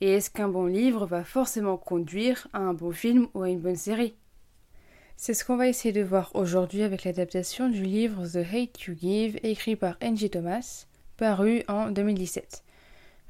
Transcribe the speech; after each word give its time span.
Et 0.00 0.12
est-ce 0.12 0.30
qu'un 0.30 0.48
bon 0.48 0.66
livre 0.66 1.04
va 1.04 1.24
forcément 1.24 1.76
conduire 1.76 2.48
à 2.52 2.58
un 2.58 2.72
bon 2.72 2.90
film 2.90 3.28
ou 3.34 3.42
à 3.42 3.50
une 3.50 3.60
bonne 3.60 3.76
série? 3.76 4.14
C'est 5.16 5.34
ce 5.34 5.44
qu'on 5.44 5.56
va 5.56 5.68
essayer 5.68 5.92
de 5.92 6.02
voir 6.02 6.30
aujourd'hui 6.34 6.82
avec 6.82 7.04
l'adaptation 7.04 7.68
du 7.68 7.82
livre 7.82 8.26
The 8.26 8.36
Hate 8.36 8.80
You 8.84 8.94
Give 8.98 9.38
écrit 9.42 9.76
par 9.76 9.98
Angie 10.02 10.30
Thomas, 10.30 10.86
paru 11.18 11.62
en 11.68 11.90
2017. 11.90 12.64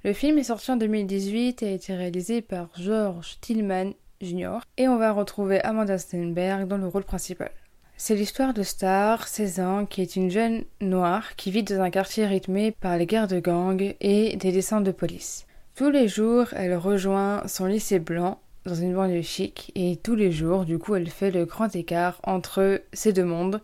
Le 0.04 0.12
film 0.12 0.38
est 0.38 0.44
sorti 0.44 0.70
en 0.70 0.76
2018 0.76 1.64
et 1.64 1.66
a 1.66 1.72
été 1.72 1.94
réalisé 1.94 2.40
par 2.40 2.68
George 2.78 3.38
Tillman 3.40 3.94
Jr. 4.20 4.60
et 4.76 4.86
on 4.86 4.96
va 4.96 5.10
retrouver 5.10 5.60
Amanda 5.62 5.98
Stenberg 5.98 6.68
dans 6.68 6.78
le 6.78 6.86
rôle 6.86 7.04
principal. 7.04 7.50
C'est 7.96 8.14
l'histoire 8.14 8.54
de 8.54 8.62
Star, 8.62 9.26
16 9.26 9.60
ans, 9.60 9.86
qui 9.86 10.00
est 10.00 10.16
une 10.16 10.30
jeune 10.30 10.64
noire 10.80 11.34
qui 11.34 11.50
vit 11.50 11.64
dans 11.64 11.80
un 11.80 11.90
quartier 11.90 12.26
rythmé 12.26 12.70
par 12.70 12.96
les 12.96 13.06
guerres 13.06 13.28
de 13.28 13.40
gang 13.40 13.94
et 14.00 14.36
des 14.36 14.52
descentes 14.52 14.84
de 14.84 14.92
police. 14.92 15.46
Tous 15.80 15.88
les 15.88 16.08
jours, 16.08 16.48
elle 16.52 16.76
rejoint 16.76 17.42
son 17.46 17.64
lycée 17.64 18.00
blanc 18.00 18.38
dans 18.66 18.74
une 18.74 18.94
banlieue 18.94 19.22
chic 19.22 19.72
et 19.74 19.96
tous 19.96 20.14
les 20.14 20.30
jours, 20.30 20.66
du 20.66 20.78
coup, 20.78 20.94
elle 20.94 21.08
fait 21.08 21.30
le 21.30 21.46
grand 21.46 21.74
écart 21.74 22.20
entre 22.22 22.82
ces 22.92 23.14
deux 23.14 23.24
mondes 23.24 23.62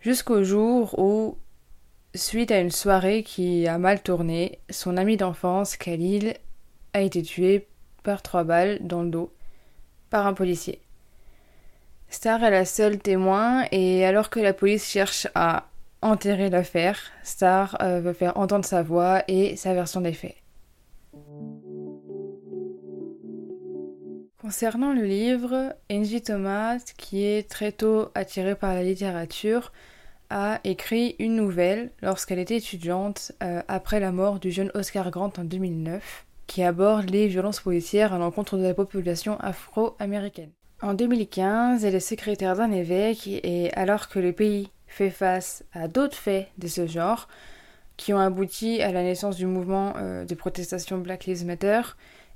jusqu'au 0.00 0.42
jour 0.42 0.98
où, 0.98 1.38
suite 2.12 2.50
à 2.50 2.58
une 2.58 2.72
soirée 2.72 3.22
qui 3.22 3.68
a 3.68 3.78
mal 3.78 4.02
tourné, 4.02 4.58
son 4.68 4.96
ami 4.96 5.16
d'enfance, 5.16 5.76
Khalil, 5.76 6.34
a 6.92 7.02
été 7.02 7.22
tué 7.22 7.68
par 8.02 8.20
trois 8.20 8.42
balles 8.42 8.80
dans 8.80 9.04
le 9.04 9.10
dos 9.10 9.32
par 10.10 10.26
un 10.26 10.34
policier. 10.34 10.80
Star 12.08 12.42
est 12.42 12.50
la 12.50 12.64
seule 12.64 12.98
témoin 12.98 13.64
et 13.70 14.04
alors 14.04 14.28
que 14.28 14.40
la 14.40 14.54
police 14.54 14.90
cherche 14.90 15.28
à 15.36 15.68
enterrer 16.02 16.50
l'affaire, 16.50 16.98
Star 17.22 17.76
euh, 17.80 18.00
veut 18.00 18.12
faire 18.12 18.38
entendre 18.38 18.64
sa 18.64 18.82
voix 18.82 19.22
et 19.28 19.54
sa 19.54 19.72
version 19.72 20.00
des 20.00 20.14
faits. 20.14 20.34
Concernant 24.44 24.92
le 24.92 25.04
livre, 25.04 25.74
Angie 25.90 26.20
Thomas, 26.20 26.78
qui 26.98 27.24
est 27.24 27.48
très 27.48 27.72
tôt 27.72 28.10
attirée 28.14 28.54
par 28.54 28.74
la 28.74 28.82
littérature, 28.82 29.72
a 30.28 30.60
écrit 30.64 31.16
une 31.18 31.34
nouvelle 31.34 31.90
lorsqu'elle 32.02 32.38
était 32.38 32.58
étudiante 32.58 33.32
euh, 33.42 33.62
après 33.68 34.00
la 34.00 34.12
mort 34.12 34.40
du 34.40 34.50
jeune 34.50 34.70
Oscar 34.74 35.10
Grant 35.10 35.32
en 35.38 35.44
2009, 35.44 36.26
qui 36.46 36.62
aborde 36.62 37.08
les 37.08 37.26
violences 37.26 37.60
policières 37.60 38.12
à 38.12 38.18
l'encontre 38.18 38.58
de 38.58 38.64
la 38.64 38.74
population 38.74 39.38
afro-américaine. 39.40 40.50
En 40.82 40.92
2015, 40.92 41.84
elle 41.84 41.94
est 41.94 42.00
secrétaire 42.00 42.56
d'un 42.56 42.70
évêque 42.70 43.26
et 43.26 43.72
alors 43.72 44.08
que 44.08 44.18
le 44.18 44.32
pays 44.32 44.68
fait 44.86 45.10
face 45.10 45.64
à 45.72 45.88
d'autres 45.88 46.16
faits 46.16 46.48
de 46.58 46.68
ce 46.68 46.86
genre, 46.86 47.28
qui 47.96 48.12
ont 48.12 48.18
abouti 48.18 48.82
à 48.82 48.92
la 48.92 49.02
naissance 49.02 49.36
du 49.36 49.46
mouvement 49.46 49.94
euh, 49.96 50.24
de 50.24 50.34
protestation 50.34 50.98
Black 50.98 51.26
Lives 51.26 51.46
Matter, 51.46 51.80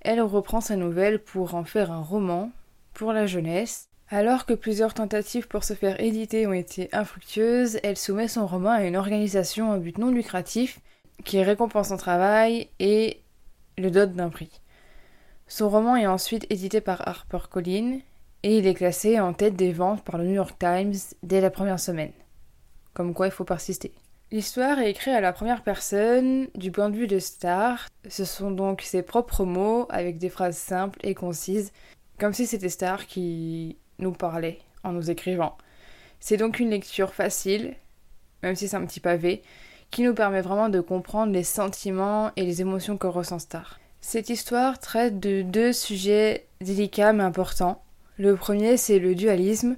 elle 0.00 0.20
reprend 0.20 0.60
sa 0.60 0.76
nouvelle 0.76 1.18
pour 1.18 1.54
en 1.54 1.64
faire 1.64 1.90
un 1.90 2.02
roman 2.02 2.50
pour 2.94 3.12
la 3.12 3.26
jeunesse. 3.26 3.88
Alors 4.10 4.46
que 4.46 4.54
plusieurs 4.54 4.94
tentatives 4.94 5.48
pour 5.48 5.64
se 5.64 5.74
faire 5.74 6.00
éditer 6.00 6.46
ont 6.46 6.52
été 6.52 6.88
infructueuses, 6.92 7.78
elle 7.82 7.96
soumet 7.96 8.28
son 8.28 8.46
roman 8.46 8.70
à 8.70 8.84
une 8.84 8.96
organisation 8.96 9.70
à 9.70 9.78
but 9.78 9.98
non 9.98 10.10
lucratif 10.10 10.80
qui 11.24 11.42
récompense 11.42 11.88
son 11.88 11.96
travail 11.96 12.68
et 12.78 13.20
le 13.76 13.90
dote 13.90 14.14
d'un 14.14 14.30
prix. 14.30 14.60
Son 15.46 15.68
roman 15.68 15.96
est 15.96 16.06
ensuite 16.06 16.46
édité 16.50 16.80
par 16.80 17.06
HarperCollins 17.06 17.98
et 18.44 18.58
il 18.58 18.66
est 18.66 18.74
classé 18.74 19.20
en 19.20 19.32
tête 19.32 19.56
des 19.56 19.72
ventes 19.72 20.04
par 20.04 20.18
le 20.18 20.24
New 20.24 20.34
York 20.34 20.58
Times 20.58 20.94
dès 21.22 21.40
la 21.40 21.50
première 21.50 21.80
semaine. 21.80 22.12
Comme 22.94 23.14
quoi 23.14 23.26
il 23.26 23.32
faut 23.32 23.44
persister. 23.44 23.92
L'histoire 24.30 24.78
est 24.78 24.90
écrite 24.90 25.14
à 25.14 25.22
la 25.22 25.32
première 25.32 25.62
personne 25.62 26.48
du 26.54 26.70
point 26.70 26.90
de 26.90 26.96
vue 26.96 27.06
de 27.06 27.18
Star. 27.18 27.88
Ce 28.10 28.26
sont 28.26 28.50
donc 28.50 28.82
ses 28.82 29.02
propres 29.02 29.46
mots 29.46 29.86
avec 29.88 30.18
des 30.18 30.28
phrases 30.28 30.58
simples 30.58 30.98
et 31.02 31.14
concises, 31.14 31.72
comme 32.18 32.34
si 32.34 32.46
c'était 32.46 32.68
Star 32.68 33.06
qui 33.06 33.78
nous 33.98 34.12
parlait 34.12 34.58
en 34.84 34.92
nous 34.92 35.10
écrivant. 35.10 35.56
C'est 36.20 36.36
donc 36.36 36.60
une 36.60 36.68
lecture 36.68 37.14
facile, 37.14 37.74
même 38.42 38.54
si 38.54 38.68
c'est 38.68 38.76
un 38.76 38.84
petit 38.84 39.00
pavé, 39.00 39.42
qui 39.90 40.02
nous 40.02 40.12
permet 40.12 40.42
vraiment 40.42 40.68
de 40.68 40.80
comprendre 40.80 41.32
les 41.32 41.42
sentiments 41.42 42.30
et 42.36 42.42
les 42.42 42.60
émotions 42.60 42.98
que 42.98 43.06
ressent 43.06 43.38
Star. 43.38 43.80
Cette 44.02 44.28
histoire 44.28 44.78
traite 44.78 45.20
de 45.20 45.40
deux 45.40 45.72
sujets 45.72 46.46
délicats 46.60 47.14
mais 47.14 47.24
importants, 47.24 47.82
le 48.18 48.36
premier, 48.36 48.76
c'est 48.76 48.98
le 48.98 49.14
dualisme, 49.14 49.76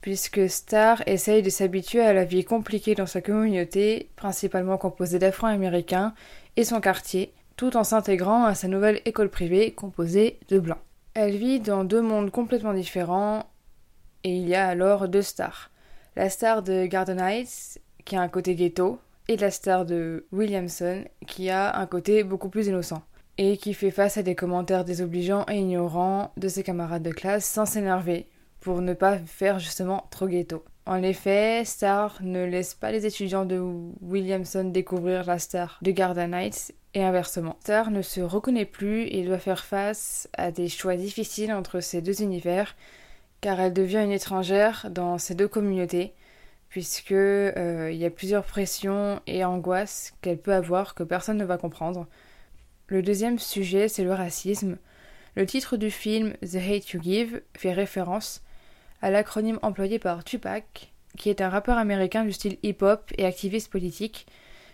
puisque 0.00 0.48
Star 0.48 1.02
essaye 1.06 1.42
de 1.42 1.50
s'habituer 1.50 2.00
à 2.00 2.12
la 2.12 2.24
vie 2.24 2.44
compliquée 2.44 2.94
dans 2.94 3.06
sa 3.06 3.20
communauté, 3.20 4.10
principalement 4.16 4.78
composée 4.78 5.18
d'Afro-Américains, 5.18 6.14
et 6.56 6.64
son 6.64 6.80
quartier, 6.80 7.32
tout 7.56 7.76
en 7.76 7.84
s'intégrant 7.84 8.44
à 8.44 8.54
sa 8.54 8.68
nouvelle 8.68 9.00
école 9.04 9.30
privée 9.30 9.72
composée 9.72 10.38
de 10.48 10.58
Blancs. 10.58 10.78
Elle 11.14 11.36
vit 11.36 11.60
dans 11.60 11.84
deux 11.84 12.02
mondes 12.02 12.30
complètement 12.30 12.74
différents, 12.74 13.46
et 14.24 14.36
il 14.36 14.48
y 14.48 14.54
a 14.54 14.68
alors 14.68 15.08
deux 15.08 15.22
stars. 15.22 15.70
La 16.16 16.30
star 16.30 16.62
de 16.62 16.86
Garden 16.86 17.20
Heights, 17.20 17.80
qui 18.04 18.16
a 18.16 18.20
un 18.20 18.28
côté 18.28 18.54
ghetto, 18.54 18.98
et 19.28 19.36
la 19.36 19.50
star 19.50 19.84
de 19.84 20.26
Williamson, 20.32 21.04
qui 21.26 21.50
a 21.50 21.76
un 21.76 21.86
côté 21.86 22.24
beaucoup 22.24 22.48
plus 22.48 22.66
innocent 22.66 23.02
et 23.38 23.56
qui 23.56 23.72
fait 23.72 23.92
face 23.92 24.16
à 24.16 24.22
des 24.22 24.34
commentaires 24.34 24.84
désobligeants 24.84 25.46
et 25.48 25.58
ignorants 25.58 26.32
de 26.36 26.48
ses 26.48 26.64
camarades 26.64 27.04
de 27.04 27.12
classe 27.12 27.44
sans 27.44 27.66
s'énerver, 27.66 28.26
pour 28.60 28.80
ne 28.80 28.94
pas 28.94 29.18
faire 29.18 29.58
justement 29.58 30.06
trop 30.10 30.26
ghetto. 30.26 30.64
En 30.86 31.02
effet, 31.02 31.64
Star 31.64 32.18
ne 32.22 32.44
laisse 32.44 32.74
pas 32.74 32.90
les 32.90 33.04
étudiants 33.04 33.44
de 33.44 33.62
Williamson 34.00 34.64
découvrir 34.64 35.26
la 35.26 35.38
star 35.38 35.78
de 35.82 35.90
Garden 35.90 36.32
Heights 36.32 36.72
et 36.94 37.04
inversement. 37.04 37.56
Star 37.60 37.90
ne 37.90 38.00
se 38.00 38.20
reconnaît 38.20 38.64
plus 38.64 39.02
et 39.02 39.22
doit 39.22 39.38
faire 39.38 39.64
face 39.64 40.28
à 40.32 40.50
des 40.50 40.68
choix 40.68 40.96
difficiles 40.96 41.52
entre 41.52 41.80
ces 41.80 42.00
deux 42.00 42.22
univers 42.22 42.74
car 43.40 43.60
elle 43.60 43.74
devient 43.74 44.02
une 44.02 44.12
étrangère 44.12 44.88
dans 44.90 45.18
ces 45.18 45.34
deux 45.34 45.46
communautés 45.46 46.14
puisque 46.68 47.12
euh, 47.12 47.90
y 47.92 48.04
a 48.04 48.10
plusieurs 48.10 48.44
pressions 48.44 49.20
et 49.26 49.44
angoisses 49.44 50.12
qu'elle 50.20 50.38
peut 50.38 50.54
avoir 50.54 50.94
que 50.94 51.02
personne 51.02 51.38
ne 51.38 51.44
va 51.44 51.58
comprendre. 51.58 52.06
Le 52.86 53.02
deuxième 53.02 53.38
sujet, 53.38 53.88
c'est 53.88 54.04
le 54.04 54.14
racisme. 54.14 54.78
Le 55.34 55.46
titre 55.46 55.76
du 55.76 55.90
film 55.90 56.32
The 56.40 56.56
Hate 56.56 56.90
You 56.90 57.02
Give 57.02 57.42
fait 57.56 57.72
référence 57.72 58.42
à 59.00 59.10
l'acronyme 59.10 59.58
employé 59.62 59.98
par 59.98 60.24
Tupac, 60.24 60.92
qui 61.16 61.30
est 61.30 61.40
un 61.40 61.48
rappeur 61.48 61.78
américain 61.78 62.24
du 62.24 62.32
style 62.32 62.58
hip-hop 62.62 63.12
et 63.16 63.24
activiste 63.24 63.70
politique. 63.70 64.26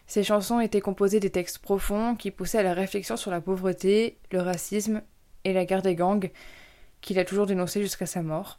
Ses 0.07 0.25
chansons 0.25 0.61
étaient 0.61 0.81
composées 0.81 1.21
des 1.21 1.31
textes 1.31 1.59
profonds 1.59 2.15
qui 2.15 2.31
poussaient 2.31 2.59
à 2.59 2.63
la 2.63 2.75
réflexion 2.75 3.17
sur 3.17 3.31
la 3.31 3.41
pauvreté, 3.41 4.19
le 4.31 4.41
racisme 4.41 5.03
et 5.45 5.53
la 5.53 5.65
guerre 5.65 5.83
des 5.83 5.95
gangs, 5.95 6.31
qu'il 7.01 7.19
a 7.19 7.25
toujours 7.25 7.47
dénoncé 7.47 7.81
jusqu'à 7.81 8.07
sa 8.07 8.23
mort. 8.23 8.59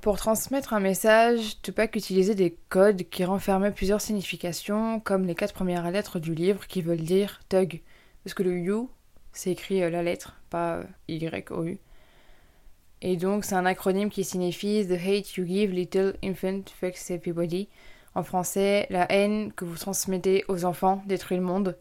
Pour 0.00 0.16
transmettre 0.16 0.72
un 0.72 0.80
message, 0.80 1.62
Tupac 1.62 1.94
utilisait 1.94 2.34
des 2.34 2.56
codes 2.68 3.04
qui 3.08 3.24
renfermaient 3.24 3.70
plusieurs 3.70 4.00
significations, 4.00 5.00
comme 5.00 5.24
les 5.24 5.36
quatre 5.36 5.54
premières 5.54 5.90
lettres 5.90 6.18
du 6.18 6.34
livre 6.34 6.66
qui 6.66 6.82
veulent 6.82 6.96
dire 6.96 7.40
Thug. 7.48 7.80
Parce 8.24 8.34
que 8.34 8.42
le 8.42 8.58
You, 8.58 8.90
c'est 9.32 9.52
écrit 9.52 9.82
euh, 9.82 9.90
la 9.90 10.02
lettre, 10.02 10.36
pas 10.50 10.78
euh, 10.78 10.84
Y-O-U. 11.08 11.78
Et 13.06 13.18
donc, 13.18 13.44
c'est 13.44 13.54
un 13.54 13.66
acronyme 13.66 14.08
qui 14.08 14.24
signifie 14.24 14.86
The 14.86 14.92
hate 14.92 15.36
you 15.36 15.46
give 15.46 15.70
little 15.70 16.14
infant 16.24 16.62
fucks 16.80 17.10
everybody. 17.10 17.68
En 18.14 18.22
français, 18.22 18.86
la 18.88 19.04
haine 19.12 19.52
que 19.52 19.66
vous 19.66 19.76
transmettez 19.76 20.42
aux 20.48 20.64
enfants 20.64 21.02
détruit 21.04 21.36
le 21.36 21.42
monde. 21.42 21.76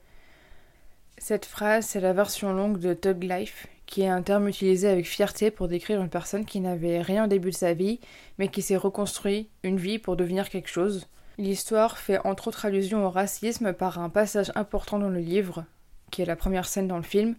Cette 1.17 1.45
phrase, 1.45 1.85
c'est 1.85 2.01
la 2.01 2.11
version 2.11 2.51
longue 2.51 2.77
de 2.77 2.93
Thug 2.93 3.23
Life, 3.23 3.67
qui 3.85 4.01
est 4.01 4.09
un 4.09 4.21
terme 4.21 4.49
utilisé 4.49 4.89
avec 4.89 5.07
fierté 5.07 5.49
pour 5.49 5.69
décrire 5.69 6.01
une 6.01 6.09
personne 6.09 6.43
qui 6.43 6.59
n'avait 6.59 6.99
rien 6.99 7.23
au 7.23 7.27
début 7.27 7.51
de 7.51 7.55
sa 7.55 7.73
vie, 7.73 8.01
mais 8.37 8.49
qui 8.49 8.61
s'est 8.61 8.75
reconstruit 8.75 9.47
une 9.63 9.77
vie 9.77 9.99
pour 9.99 10.17
devenir 10.17 10.49
quelque 10.49 10.67
chose. 10.67 11.07
L'histoire 11.37 11.99
fait 11.99 12.19
entre 12.25 12.49
autres 12.49 12.65
allusion 12.65 13.05
au 13.05 13.09
racisme 13.09 13.71
par 13.71 13.97
un 13.97 14.09
passage 14.09 14.51
important 14.55 14.99
dans 14.99 15.07
le 15.07 15.21
livre, 15.21 15.63
qui 16.11 16.21
est 16.21 16.25
la 16.25 16.35
première 16.35 16.67
scène 16.67 16.89
dans 16.89 16.97
le 16.97 17.03
film, 17.03 17.35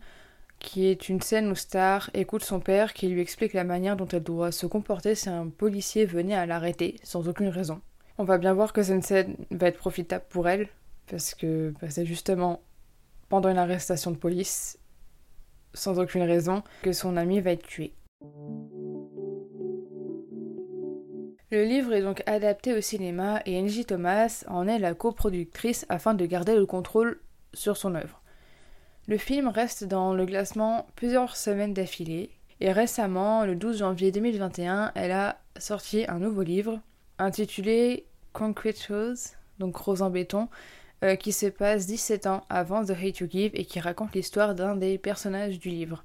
qui 0.64 0.86
est 0.86 1.10
une 1.10 1.20
scène 1.20 1.50
où 1.50 1.54
Star 1.54 2.10
écoute 2.14 2.42
son 2.42 2.58
père 2.58 2.94
qui 2.94 3.08
lui 3.08 3.20
explique 3.20 3.52
la 3.52 3.64
manière 3.64 3.96
dont 3.96 4.08
elle 4.08 4.22
doit 4.22 4.50
se 4.50 4.66
comporter 4.66 5.14
si 5.14 5.28
un 5.28 5.48
policier 5.48 6.06
venait 6.06 6.34
à 6.34 6.46
l'arrêter 6.46 6.96
sans 7.04 7.28
aucune 7.28 7.48
raison. 7.48 7.82
On 8.16 8.24
va 8.24 8.38
bien 8.38 8.54
voir 8.54 8.72
que 8.72 8.82
cette 8.82 9.04
scène 9.04 9.36
va 9.50 9.68
être 9.68 9.78
profitable 9.78 10.24
pour 10.30 10.48
elle, 10.48 10.68
parce 11.06 11.34
que 11.34 11.74
bah, 11.80 11.90
c'est 11.90 12.06
justement 12.06 12.62
pendant 13.28 13.50
une 13.50 13.58
arrestation 13.58 14.10
de 14.10 14.16
police 14.16 14.78
sans 15.74 15.98
aucune 15.98 16.22
raison, 16.22 16.62
que 16.82 16.92
son 16.92 17.16
ami 17.16 17.40
va 17.40 17.50
être 17.50 17.66
tué. 17.66 17.92
Le 21.50 21.64
livre 21.64 21.92
est 21.92 22.02
donc 22.02 22.22
adapté 22.26 22.72
au 22.72 22.80
cinéma 22.80 23.42
et 23.44 23.60
Angie 23.60 23.84
Thomas 23.84 24.44
en 24.48 24.66
est 24.66 24.78
la 24.78 24.94
coproductrice 24.94 25.84
afin 25.88 26.14
de 26.14 26.24
garder 26.24 26.54
le 26.54 26.64
contrôle 26.64 27.20
sur 27.52 27.76
son 27.76 27.94
œuvre. 27.94 28.23
Le 29.06 29.18
film 29.18 29.48
reste 29.48 29.84
dans 29.84 30.14
le 30.14 30.24
classement 30.24 30.86
plusieurs 30.96 31.36
semaines 31.36 31.74
d'affilée 31.74 32.30
et 32.60 32.72
récemment, 32.72 33.44
le 33.44 33.54
12 33.54 33.78
janvier 33.78 34.12
2021, 34.12 34.92
elle 34.94 35.12
a 35.12 35.38
sorti 35.58 36.06
un 36.08 36.18
nouveau 36.18 36.42
livre 36.42 36.80
intitulé 37.18 38.06
Concrete 38.32 38.80
Shows, 38.80 39.34
donc 39.58 39.76
Rose 39.76 40.00
en 40.00 40.08
béton, 40.08 40.48
euh, 41.04 41.16
qui 41.16 41.32
se 41.32 41.46
passe 41.46 41.86
17 41.86 42.26
ans 42.26 42.44
avant 42.48 42.82
The 42.82 42.92
Hate 42.92 43.18
You 43.18 43.28
Give 43.30 43.50
et 43.54 43.66
qui 43.66 43.80
raconte 43.80 44.14
l'histoire 44.14 44.54
d'un 44.54 44.76
des 44.76 44.96
personnages 44.96 45.58
du 45.58 45.68
livre, 45.68 46.04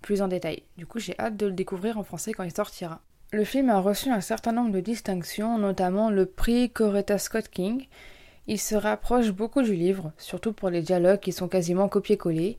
plus 0.00 0.22
en 0.22 0.28
détail. 0.28 0.62
Du 0.76 0.86
coup, 0.86 1.00
j'ai 1.00 1.18
hâte 1.18 1.36
de 1.36 1.46
le 1.46 1.52
découvrir 1.52 1.98
en 1.98 2.04
français 2.04 2.32
quand 2.32 2.44
il 2.44 2.54
sortira. 2.54 3.00
Le 3.32 3.42
film 3.44 3.68
a 3.68 3.80
reçu 3.80 4.10
un 4.10 4.20
certain 4.20 4.52
nombre 4.52 4.70
de 4.70 4.80
distinctions, 4.80 5.58
notamment 5.58 6.08
le 6.08 6.24
prix 6.24 6.70
Coretta 6.70 7.18
Scott 7.18 7.48
King. 7.48 7.86
Il 8.50 8.58
se 8.58 8.74
rapproche 8.74 9.30
beaucoup 9.30 9.60
du 9.60 9.74
livre, 9.74 10.10
surtout 10.16 10.54
pour 10.54 10.70
les 10.70 10.80
dialogues 10.80 11.20
qui 11.20 11.32
sont 11.32 11.48
quasiment 11.48 11.86
copiés-collés. 11.86 12.58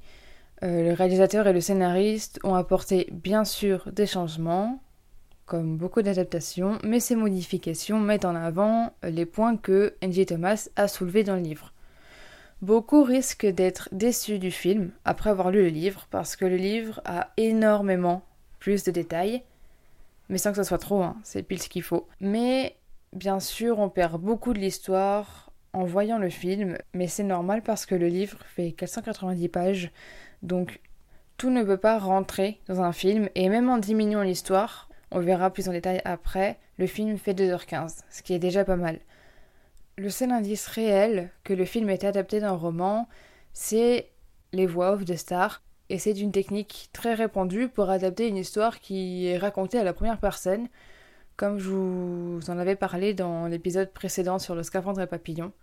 Euh, 0.61 0.83
le 0.83 0.93
réalisateur 0.93 1.47
et 1.47 1.53
le 1.53 1.61
scénariste 1.61 2.39
ont 2.43 2.53
apporté 2.53 3.09
bien 3.11 3.43
sûr 3.43 3.91
des 3.91 4.05
changements, 4.05 4.83
comme 5.47 5.77
beaucoup 5.77 6.03
d'adaptations, 6.03 6.77
mais 6.83 6.99
ces 6.99 7.15
modifications 7.15 7.99
mettent 7.99 8.25
en 8.25 8.35
avant 8.35 8.93
les 9.01 9.25
points 9.25 9.57
que 9.57 9.95
Angie 10.03 10.27
Thomas 10.27 10.69
a 10.75 10.87
soulevés 10.87 11.23
dans 11.23 11.35
le 11.35 11.41
livre. 11.41 11.73
Beaucoup 12.61 13.03
risquent 13.03 13.47
d'être 13.47 13.89
déçus 13.91 14.37
du 14.37 14.51
film 14.51 14.91
après 15.05 15.31
avoir 15.31 15.49
lu 15.49 15.63
le 15.63 15.69
livre, 15.69 16.05
parce 16.11 16.35
que 16.35 16.45
le 16.45 16.57
livre 16.57 17.01
a 17.03 17.29
énormément 17.37 18.21
plus 18.59 18.83
de 18.83 18.91
détails, 18.91 19.41
mais 20.27 20.37
sans 20.37 20.51
que 20.51 20.57
ce 20.57 20.63
soit 20.63 20.77
trop, 20.77 21.01
hein, 21.01 21.17
c'est 21.23 21.41
pile 21.41 21.63
ce 21.63 21.67
qu'il 21.67 21.81
faut. 21.81 22.07
Mais 22.21 22.75
bien 23.11 23.39
sûr, 23.39 23.79
on 23.79 23.89
perd 23.89 24.21
beaucoup 24.21 24.53
de 24.53 24.59
l'histoire 24.59 25.48
en 25.73 25.83
voyant 25.83 26.17
le 26.17 26.29
film, 26.29 26.77
mais 26.93 27.07
c'est 27.07 27.23
normal 27.23 27.61
parce 27.61 27.85
que 27.85 27.95
le 27.95 28.07
livre 28.07 28.39
fait 28.55 28.71
490 28.71 29.49
pages, 29.49 29.91
donc 30.41 30.79
tout 31.37 31.49
ne 31.49 31.63
peut 31.63 31.77
pas 31.77 31.99
rentrer 31.99 32.59
dans 32.67 32.81
un 32.81 32.91
film, 32.91 33.29
et 33.35 33.49
même 33.49 33.69
en 33.69 33.77
diminuant 33.77 34.23
l'histoire, 34.23 34.89
on 35.11 35.19
verra 35.19 35.51
plus 35.51 35.69
en 35.69 35.71
détail 35.71 36.01
après, 36.05 36.59
le 36.77 36.87
film 36.87 37.17
fait 37.17 37.33
2h15, 37.33 37.99
ce 38.09 38.21
qui 38.21 38.33
est 38.33 38.39
déjà 38.39 38.63
pas 38.65 38.75
mal. 38.75 38.99
Le 39.97 40.09
seul 40.09 40.31
indice 40.31 40.67
réel 40.67 41.29
que 41.43 41.53
le 41.53 41.65
film 41.65 41.89
est 41.89 42.03
adapté 42.03 42.39
d'un 42.39 42.51
roman, 42.51 43.07
c'est 43.53 44.09
les 44.53 44.65
voix 44.65 44.93
off 44.93 45.05
de 45.05 45.15
stars, 45.15 45.61
et 45.89 45.97
c'est 45.97 46.19
une 46.19 46.31
technique 46.31 46.89
très 46.93 47.13
répandue 47.13 47.67
pour 47.67 47.89
adapter 47.89 48.27
une 48.27 48.37
histoire 48.37 48.79
qui 48.79 49.27
est 49.27 49.37
racontée 49.37 49.79
à 49.79 49.83
la 49.83 49.93
première 49.93 50.19
personne, 50.19 50.67
comme 51.39 51.57
je 51.57 51.69
vous 51.69 52.49
en 52.49 52.57
avais 52.57 52.75
parlé 52.75 53.13
dans 53.13 53.47
l'épisode 53.47 53.93
précédent 53.93 54.39
sur 54.39 54.55
le 54.55 54.63
scaphandre 54.63 54.99
et 54.99 55.07
papillon. 55.07 55.53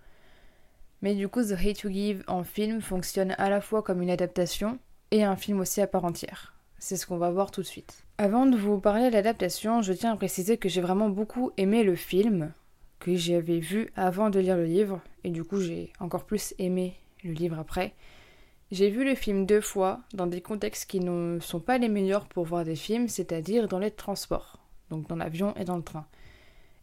Mais 1.02 1.14
du 1.14 1.28
coup, 1.28 1.44
The 1.44 1.52
Hate 1.52 1.80
You 1.82 1.90
Give 1.90 2.24
en 2.28 2.44
film 2.44 2.80
fonctionne 2.80 3.34
à 3.36 3.50
la 3.50 3.60
fois 3.60 3.82
comme 3.82 4.00
une 4.00 4.08
adaptation 4.08 4.78
et 5.10 5.22
un 5.22 5.36
film 5.36 5.60
aussi 5.60 5.82
à 5.82 5.86
part 5.86 6.06
entière. 6.06 6.54
C'est 6.78 6.96
ce 6.96 7.06
qu'on 7.06 7.18
va 7.18 7.30
voir 7.30 7.50
tout 7.50 7.60
de 7.60 7.66
suite. 7.66 8.06
Avant 8.16 8.46
de 8.46 8.56
vous 8.56 8.80
parler 8.80 9.10
de 9.10 9.12
l'adaptation, 9.12 9.82
je 9.82 9.92
tiens 9.92 10.14
à 10.14 10.16
préciser 10.16 10.56
que 10.56 10.70
j'ai 10.70 10.80
vraiment 10.80 11.10
beaucoup 11.10 11.50
aimé 11.58 11.82
le 11.82 11.94
film, 11.94 12.54
que 12.98 13.14
j'avais 13.14 13.58
vu 13.58 13.92
avant 13.96 14.30
de 14.30 14.40
lire 14.40 14.56
le 14.56 14.64
livre, 14.64 15.02
et 15.24 15.30
du 15.30 15.44
coup 15.44 15.60
j'ai 15.60 15.92
encore 16.00 16.24
plus 16.24 16.54
aimé 16.58 16.94
le 17.22 17.32
livre 17.32 17.58
après. 17.58 17.92
J'ai 18.70 18.88
vu 18.88 19.04
le 19.04 19.14
film 19.14 19.44
deux 19.44 19.60
fois, 19.60 20.00
dans 20.14 20.26
des 20.26 20.40
contextes 20.40 20.88
qui 20.88 21.00
ne 21.00 21.38
sont 21.38 21.60
pas 21.60 21.76
les 21.76 21.90
meilleurs 21.90 22.28
pour 22.28 22.46
voir 22.46 22.64
des 22.64 22.76
films, 22.76 23.08
c'est-à-dire 23.08 23.68
dans 23.68 23.78
les 23.78 23.90
transports, 23.90 24.65
donc 24.90 25.08
dans 25.08 25.16
l'avion 25.16 25.54
et 25.56 25.64
dans 25.64 25.76
le 25.76 25.82
train. 25.82 26.06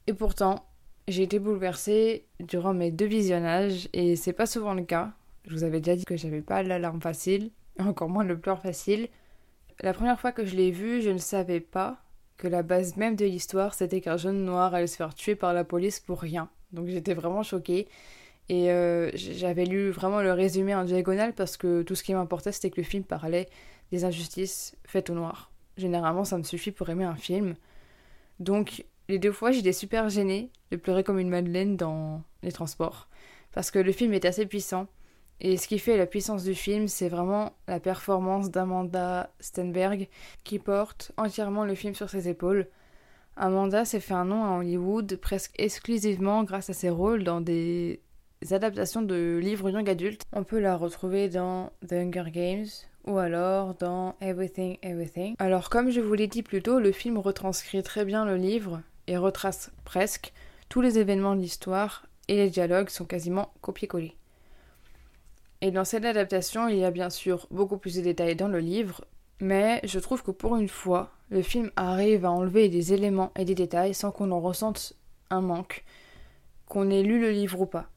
Et 0.07 0.13
pourtant, 0.13 0.65
j'ai 1.07 1.23
été 1.23 1.39
bouleversée 1.39 2.25
durant 2.39 2.73
mes 2.73 2.91
deux 2.91 3.05
visionnages, 3.05 3.89
et 3.93 4.15
c'est 4.15 4.33
pas 4.33 4.45
souvent 4.45 4.73
le 4.73 4.83
cas. 4.83 5.11
Je 5.45 5.53
vous 5.53 5.63
avais 5.63 5.79
déjà 5.79 5.95
dit 5.95 6.05
que 6.05 6.17
j'avais 6.17 6.41
pas 6.41 6.63
l'alarme 6.63 7.01
facile, 7.01 7.51
encore 7.79 8.09
moins 8.09 8.23
le 8.23 8.37
pleur 8.37 8.61
facile. 8.61 9.09
La 9.81 9.93
première 9.93 10.19
fois 10.19 10.31
que 10.31 10.45
je 10.45 10.55
l'ai 10.55 10.71
vu, 10.71 11.01
je 11.01 11.09
ne 11.09 11.17
savais 11.17 11.59
pas 11.59 11.97
que 12.37 12.47
la 12.47 12.63
base 12.63 12.97
même 12.97 13.15
de 13.15 13.25
l'histoire, 13.25 13.73
c'était 13.73 14.01
qu'un 14.01 14.17
jeune 14.17 14.43
noir 14.43 14.73
allait 14.73 14.87
se 14.87 14.95
faire 14.95 15.13
tuer 15.13 15.35
par 15.35 15.53
la 15.53 15.63
police 15.63 15.99
pour 15.99 16.19
rien. 16.19 16.49
Donc 16.71 16.87
j'étais 16.87 17.13
vraiment 17.13 17.43
choquée. 17.43 17.87
Et 18.49 18.71
euh, 18.71 19.09
j'avais 19.13 19.65
lu 19.65 19.89
vraiment 19.91 20.21
le 20.21 20.33
résumé 20.33 20.75
en 20.75 20.83
diagonale 20.83 21.33
parce 21.33 21.55
que 21.55 21.81
tout 21.81 21.95
ce 21.95 22.03
qui 22.03 22.13
m'importait, 22.13 22.51
c'était 22.51 22.69
que 22.69 22.81
le 22.81 22.85
film 22.85 23.03
parlait 23.03 23.47
des 23.91 24.03
injustices 24.03 24.75
faites 24.85 25.09
aux 25.09 25.13
noirs. 25.13 25.51
Généralement, 25.77 26.25
ça 26.25 26.37
me 26.37 26.43
suffit 26.43 26.71
pour 26.71 26.89
aimer 26.89 27.05
un 27.05 27.15
film. 27.15 27.55
Donc, 28.39 28.85
les 29.09 29.19
deux 29.19 29.31
fois, 29.31 29.51
j'étais 29.51 29.73
super 29.73 30.09
gênée 30.09 30.49
de 30.71 30.77
pleurer 30.77 31.03
comme 31.03 31.19
une 31.19 31.29
madeleine 31.29 31.77
dans 31.77 32.23
les 32.41 32.51
transports. 32.51 33.07
Parce 33.51 33.71
que 33.71 33.79
le 33.79 33.91
film 33.91 34.13
est 34.13 34.25
assez 34.25 34.45
puissant. 34.45 34.87
Et 35.39 35.57
ce 35.57 35.67
qui 35.67 35.79
fait 35.79 35.97
la 35.97 36.05
puissance 36.05 36.43
du 36.43 36.55
film, 36.55 36.87
c'est 36.87 37.09
vraiment 37.09 37.53
la 37.67 37.79
performance 37.79 38.49
d'Amanda 38.49 39.29
Stenberg 39.39 40.07
qui 40.43 40.59
porte 40.59 41.11
entièrement 41.17 41.65
le 41.65 41.75
film 41.75 41.95
sur 41.95 42.09
ses 42.09 42.29
épaules. 42.29 42.67
Amanda 43.35 43.83
s'est 43.83 43.99
fait 43.99 44.13
un 44.13 44.25
nom 44.25 44.45
à 44.45 44.57
Hollywood 44.57 45.17
presque 45.17 45.53
exclusivement 45.57 46.43
grâce 46.43 46.69
à 46.69 46.73
ses 46.73 46.89
rôles 46.89 47.23
dans 47.23 47.41
des 47.41 48.01
adaptations 48.51 49.01
de 49.01 49.39
livres 49.41 49.69
young 49.69 49.89
adultes. 49.89 50.23
On 50.31 50.43
peut 50.43 50.59
la 50.59 50.77
retrouver 50.77 51.29
dans 51.29 51.71
The 51.87 51.93
Hunger 51.93 52.31
Games 52.31 52.67
ou 53.05 53.17
alors 53.17 53.75
dans 53.75 54.15
Everything 54.21 54.77
Everything. 54.81 55.35
Alors 55.39 55.69
comme 55.69 55.89
je 55.89 56.01
vous 56.01 56.13
l'ai 56.13 56.27
dit 56.27 56.43
plus 56.43 56.61
tôt, 56.61 56.79
le 56.79 56.91
film 56.91 57.17
retranscrit 57.17 57.83
très 57.83 58.05
bien 58.05 58.25
le 58.25 58.37
livre 58.37 58.81
et 59.07 59.17
retrace 59.17 59.71
presque 59.83 60.33
tous 60.69 60.81
les 60.81 60.97
événements 60.97 61.35
de 61.35 61.41
l'histoire 61.41 62.05
et 62.27 62.35
les 62.35 62.49
dialogues 62.49 62.89
sont 62.89 63.05
quasiment 63.05 63.53
copiés-collés. 63.61 64.15
Et 65.61 65.71
dans 65.71 65.85
cette 65.85 66.05
adaptation, 66.05 66.67
il 66.67 66.77
y 66.77 66.83
a 66.83 66.91
bien 66.91 67.09
sûr 67.09 67.47
beaucoup 67.51 67.77
plus 67.77 67.95
de 67.95 68.01
détails 68.01 68.35
dans 68.35 68.47
le 68.47 68.59
livre, 68.59 69.05
mais 69.39 69.81
je 69.83 69.99
trouve 69.99 70.23
que 70.23 70.31
pour 70.31 70.55
une 70.57 70.69
fois, 70.69 71.11
le 71.29 71.41
film 71.41 71.71
arrive 71.75 72.25
à 72.25 72.31
enlever 72.31 72.69
des 72.69 72.93
éléments 72.93 73.31
et 73.37 73.45
des 73.45 73.55
détails 73.55 73.93
sans 73.93 74.11
qu'on 74.11 74.31
en 74.31 74.39
ressente 74.39 74.93
un 75.29 75.41
manque, 75.41 75.83
qu'on 76.67 76.89
ait 76.89 77.03
lu 77.03 77.19
le 77.19 77.31
livre 77.31 77.61
ou 77.61 77.65
pas. 77.65 77.87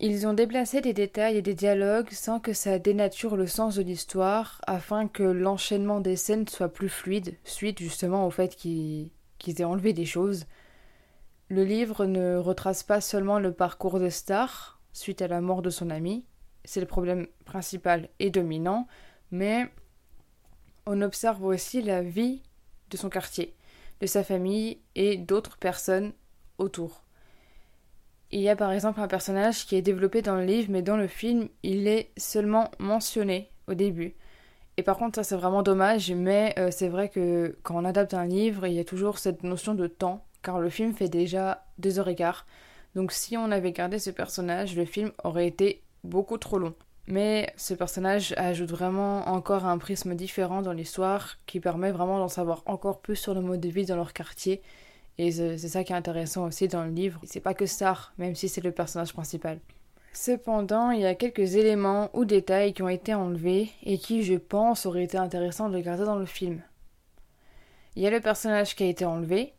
Ils 0.00 0.26
ont 0.26 0.34
déplacé 0.34 0.80
des 0.80 0.92
détails 0.92 1.36
et 1.36 1.42
des 1.42 1.54
dialogues 1.54 2.10
sans 2.10 2.40
que 2.40 2.52
ça 2.52 2.80
dénature 2.80 3.36
le 3.36 3.46
sens 3.46 3.76
de 3.76 3.82
l'histoire, 3.82 4.60
afin 4.66 5.06
que 5.06 5.22
l'enchaînement 5.22 6.00
des 6.00 6.16
scènes 6.16 6.48
soit 6.48 6.68
plus 6.68 6.88
fluide, 6.88 7.38
suite 7.44 7.78
justement 7.78 8.26
au 8.26 8.30
fait 8.30 8.56
qu'ils 8.56 9.10
aient 9.46 9.64
enlevé 9.64 9.92
des 9.92 10.04
choses. 10.04 10.46
Le 11.48 11.62
livre 11.62 12.06
ne 12.06 12.36
retrace 12.36 12.82
pas 12.82 13.00
seulement 13.00 13.38
le 13.38 13.52
parcours 13.52 14.00
de 14.00 14.08
Star, 14.08 14.80
suite 14.92 15.22
à 15.22 15.28
la 15.28 15.40
mort 15.40 15.62
de 15.62 15.70
son 15.70 15.90
ami, 15.90 16.26
c'est 16.64 16.80
le 16.80 16.86
problème 16.86 17.28
principal 17.44 18.08
et 18.18 18.30
dominant, 18.30 18.88
mais 19.30 19.70
on 20.86 21.02
observe 21.02 21.44
aussi 21.44 21.82
la 21.82 22.02
vie 22.02 22.42
de 22.90 22.96
son 22.96 23.10
quartier, 23.10 23.54
de 24.00 24.06
sa 24.06 24.24
famille 24.24 24.80
et 24.96 25.16
d'autres 25.16 25.56
personnes 25.56 26.12
autour. 26.58 27.03
Il 28.34 28.40
y 28.40 28.48
a 28.48 28.56
par 28.56 28.72
exemple 28.72 29.00
un 29.00 29.06
personnage 29.06 29.64
qui 29.64 29.76
est 29.76 29.80
développé 29.80 30.20
dans 30.20 30.34
le 30.34 30.44
livre, 30.44 30.66
mais 30.68 30.82
dans 30.82 30.96
le 30.96 31.06
film, 31.06 31.46
il 31.62 31.86
est 31.86 32.10
seulement 32.16 32.68
mentionné 32.80 33.48
au 33.68 33.74
début. 33.74 34.16
Et 34.76 34.82
par 34.82 34.96
contre, 34.96 35.14
ça 35.14 35.22
c'est 35.22 35.36
vraiment 35.36 35.62
dommage, 35.62 36.10
mais 36.10 36.52
euh, 36.58 36.70
c'est 36.72 36.88
vrai 36.88 37.10
que 37.10 37.56
quand 37.62 37.76
on 37.76 37.84
adapte 37.84 38.12
un 38.12 38.26
livre, 38.26 38.66
il 38.66 38.72
y 38.72 38.80
a 38.80 38.84
toujours 38.84 39.18
cette 39.18 39.44
notion 39.44 39.74
de 39.74 39.86
temps, 39.86 40.24
car 40.42 40.58
le 40.58 40.68
film 40.68 40.94
fait 40.94 41.08
déjà 41.08 41.64
deux 41.78 42.00
heures 42.00 42.08
et 42.08 42.16
quart. 42.16 42.44
Donc 42.96 43.12
si 43.12 43.36
on 43.36 43.52
avait 43.52 43.70
gardé 43.70 44.00
ce 44.00 44.10
personnage, 44.10 44.74
le 44.74 44.84
film 44.84 45.12
aurait 45.22 45.46
été 45.46 45.84
beaucoup 46.02 46.36
trop 46.36 46.58
long. 46.58 46.74
Mais 47.06 47.52
ce 47.56 47.72
personnage 47.72 48.34
ajoute 48.36 48.70
vraiment 48.70 49.28
encore 49.28 49.64
un 49.64 49.78
prisme 49.78 50.16
différent 50.16 50.60
dans 50.60 50.72
l'histoire 50.72 51.36
qui 51.46 51.60
permet 51.60 51.92
vraiment 51.92 52.18
d'en 52.18 52.26
savoir 52.26 52.64
encore 52.66 53.00
plus 53.00 53.14
sur 53.14 53.32
le 53.32 53.42
mode 53.42 53.60
de 53.60 53.68
vie 53.68 53.86
dans 53.86 53.94
leur 53.94 54.12
quartier. 54.12 54.60
Et 55.18 55.30
c'est 55.30 55.58
ça 55.58 55.84
qui 55.84 55.92
est 55.92 55.96
intéressant 55.96 56.46
aussi 56.46 56.66
dans 56.68 56.84
le 56.84 56.90
livre. 56.90 57.20
C'est 57.24 57.40
pas 57.40 57.54
que 57.54 57.66
Star, 57.66 58.12
même 58.18 58.34
si 58.34 58.48
c'est 58.48 58.64
le 58.64 58.72
personnage 58.72 59.12
principal. 59.12 59.60
Cependant, 60.12 60.90
il 60.90 61.00
y 61.00 61.06
a 61.06 61.14
quelques 61.14 61.56
éléments 61.56 62.10
ou 62.14 62.24
détails 62.24 62.72
qui 62.72 62.82
ont 62.82 62.88
été 62.88 63.14
enlevés 63.14 63.70
et 63.84 63.98
qui, 63.98 64.22
je 64.22 64.34
pense, 64.34 64.86
auraient 64.86 65.04
été 65.04 65.18
intéressants 65.18 65.68
de 65.68 65.78
garder 65.80 66.04
dans 66.04 66.18
le 66.18 66.26
film. 66.26 66.62
Il 67.96 68.02
y 68.02 68.06
a 68.06 68.10
le 68.10 68.20
personnage 68.20 68.74
qui 68.74 68.82
a 68.84 68.88
été 68.88 69.04
enlevé, 69.04 69.54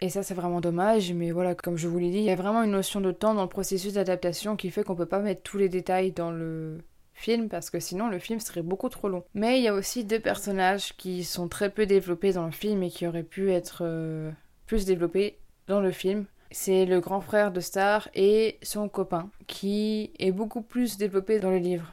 et 0.00 0.10
ça, 0.10 0.22
c'est 0.22 0.34
vraiment 0.34 0.60
dommage, 0.60 1.12
mais 1.12 1.32
voilà, 1.32 1.56
comme 1.56 1.76
je 1.76 1.88
vous 1.88 1.98
l'ai 1.98 2.10
dit, 2.10 2.18
il 2.18 2.24
y 2.24 2.30
a 2.30 2.36
vraiment 2.36 2.62
une 2.62 2.70
notion 2.70 3.00
de 3.00 3.10
temps 3.10 3.34
dans 3.34 3.42
le 3.42 3.48
processus 3.48 3.94
d'adaptation 3.94 4.54
qui 4.56 4.70
fait 4.70 4.84
qu'on 4.84 4.94
peut 4.94 5.06
pas 5.06 5.18
mettre 5.18 5.42
tous 5.42 5.58
les 5.58 5.68
détails 5.68 6.12
dans 6.12 6.30
le 6.30 6.78
film 7.18 7.48
parce 7.48 7.70
que 7.70 7.80
sinon 7.80 8.08
le 8.08 8.18
film 8.18 8.40
serait 8.40 8.62
beaucoup 8.62 8.88
trop 8.88 9.08
long. 9.08 9.24
Mais 9.34 9.58
il 9.58 9.64
y 9.64 9.68
a 9.68 9.74
aussi 9.74 10.04
deux 10.04 10.20
personnages 10.20 10.96
qui 10.96 11.24
sont 11.24 11.48
très 11.48 11.70
peu 11.70 11.86
développés 11.86 12.32
dans 12.32 12.46
le 12.46 12.52
film 12.52 12.82
et 12.82 12.90
qui 12.90 13.06
auraient 13.06 13.22
pu 13.22 13.50
être 13.50 13.82
euh, 13.82 14.30
plus 14.66 14.84
développés 14.84 15.38
dans 15.66 15.80
le 15.80 15.90
film. 15.90 16.26
C'est 16.50 16.86
le 16.86 17.00
grand 17.00 17.20
frère 17.20 17.52
de 17.52 17.60
Star 17.60 18.08
et 18.14 18.58
son 18.62 18.88
copain 18.88 19.30
qui 19.46 20.12
est 20.18 20.32
beaucoup 20.32 20.62
plus 20.62 20.96
développé 20.96 21.40
dans 21.40 21.50
le 21.50 21.58
livre. 21.58 21.92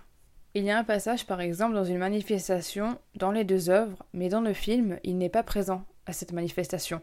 Il 0.53 0.63
y 0.63 0.71
a 0.71 0.77
un 0.77 0.85
passage 0.85 1.25
par 1.27 1.41
exemple 1.41 1.75
dans 1.75 1.83
une 1.83 1.97
manifestation 1.97 2.97
dans 3.15 3.31
les 3.31 3.43
deux 3.43 3.69
œuvres, 3.69 4.05
mais 4.13 4.29
dans 4.29 4.39
le 4.39 4.53
film, 4.53 4.97
il 5.03 5.17
n'est 5.17 5.29
pas 5.29 5.43
présent 5.43 5.83
à 6.05 6.13
cette 6.13 6.31
manifestation. 6.31 7.01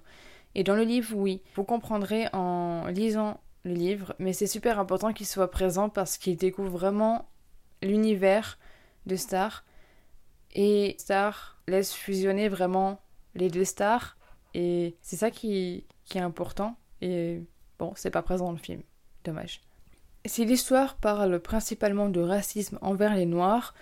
Et 0.55 0.65
dans 0.65 0.75
le 0.75 0.85
livre, 0.85 1.15
oui. 1.17 1.43
Vous 1.55 1.65
comprendrez 1.65 2.29
en 2.33 2.87
lisant 2.87 3.41
le 3.65 3.75
livre, 3.75 4.15
mais 4.19 4.33
c'est 4.33 4.47
super 4.47 4.79
important 4.79 5.13
qu'il 5.13 5.27
soit 5.27 5.51
présent 5.51 5.89
parce 5.89 6.19
qu'il 6.19 6.37
découvre 6.37 6.71
vraiment 6.71 7.29
l'univers 7.83 8.59
de 9.07 9.17
Star. 9.17 9.65
Et 10.55 10.97
Star 10.99 11.59
laisse 11.69 11.93
fusionner 11.93 12.49
vraiment 12.49 13.01
les 13.35 13.49
deux 13.49 13.65
stars. 13.65 14.17
Et 14.55 14.97
c'est 15.03 15.17
ça 15.17 15.31
qui, 15.31 15.85
qui 16.05 16.19
est 16.19 16.23
important. 16.23 16.77
Et 17.01 17.43
bon, 17.79 17.93
c'est 17.97 18.11
pas 18.11 18.23
présent 18.23 18.47
dans 18.47 18.53
le 18.53 18.59
film. 18.59 18.83
Dommage. 19.25 19.61
Si 20.25 20.45
l'histoire 20.45 20.97
parle 20.97 21.41
principalement 21.41 22.09
de 22.09 22.21
racisme 22.21 22.79
envers 22.81 23.15
les 23.15 23.27
Noirs, 23.27 23.75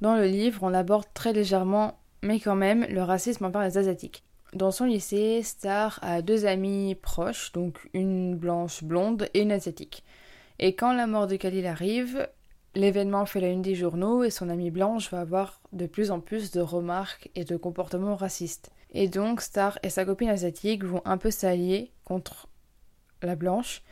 dans 0.00 0.14
le 0.14 0.26
livre 0.26 0.62
on 0.62 0.74
aborde 0.74 1.06
très 1.12 1.32
légèrement, 1.32 1.98
mais 2.22 2.40
quand 2.40 2.54
même, 2.54 2.84
le 2.88 3.02
racisme 3.02 3.44
envers 3.44 3.62
les 3.62 3.78
Asiatiques. 3.78 4.22
Dans 4.54 4.70
son 4.70 4.86
lycée, 4.86 5.42
Star 5.42 5.98
a 6.02 6.22
deux 6.22 6.46
amies 6.46 6.94
proches, 6.94 7.52
donc 7.52 7.78
une 7.92 8.36
blanche 8.36 8.82
blonde 8.82 9.28
et 9.34 9.40
une 9.40 9.52
asiatique. 9.52 10.04
Et 10.58 10.74
quand 10.74 10.92
la 10.92 11.06
mort 11.06 11.26
de 11.26 11.36
Khalil 11.36 11.66
arrive, 11.66 12.28
l'événement 12.78 13.26
fait 13.26 13.40
la 13.40 13.48
une 13.48 13.62
des 13.62 13.74
journaux 13.74 14.22
et 14.22 14.30
son 14.30 14.48
amie 14.48 14.70
blanche 14.70 15.10
va 15.10 15.20
avoir 15.20 15.60
de 15.72 15.86
plus 15.86 16.10
en 16.10 16.20
plus 16.20 16.52
de 16.52 16.60
remarques 16.60 17.28
et 17.34 17.44
de 17.44 17.56
comportements 17.56 18.14
racistes. 18.14 18.70
Et 18.92 19.08
donc 19.08 19.40
Star 19.40 19.78
et 19.82 19.90
sa 19.90 20.04
copine 20.04 20.28
asiatique 20.28 20.84
vont 20.84 21.02
un 21.04 21.18
peu 21.18 21.30
s'allier 21.30 21.90
contre 22.04 22.48
la 23.22 23.34
blanche 23.34 23.82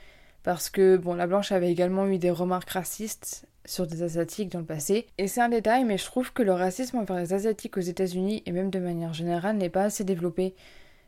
parce 0.45 0.71
que 0.71 0.97
bon 0.97 1.15
la 1.15 1.27
blanche 1.27 1.51
avait 1.51 1.71
également 1.71 2.07
eu 2.07 2.19
des 2.19 2.31
remarques 2.31 2.71
racistes 2.71 3.49
sur 3.65 3.89
des 3.89 4.05
asiatiques 4.05 4.53
dans 4.53 4.61
le 4.61 4.65
passé 4.65 5.09
et 5.19 5.27
c'est 5.27 5.41
un 5.41 5.49
détail 5.49 5.85
mais 5.85 5.99
je 5.99 6.05
trouve 6.05 6.33
que 6.33 6.45
le 6.45 6.53
racisme 6.53 6.99
envers 6.99 7.17
les 7.17 7.33
asiatiques 7.33 7.77
aux 7.77 7.81
États-Unis 7.81 8.45
et 8.47 8.53
même 8.53 8.71
de 8.71 8.79
manière 8.79 9.13
générale 9.13 9.57
n'est 9.57 9.69
pas 9.69 9.83
assez 9.83 10.05
développé. 10.05 10.55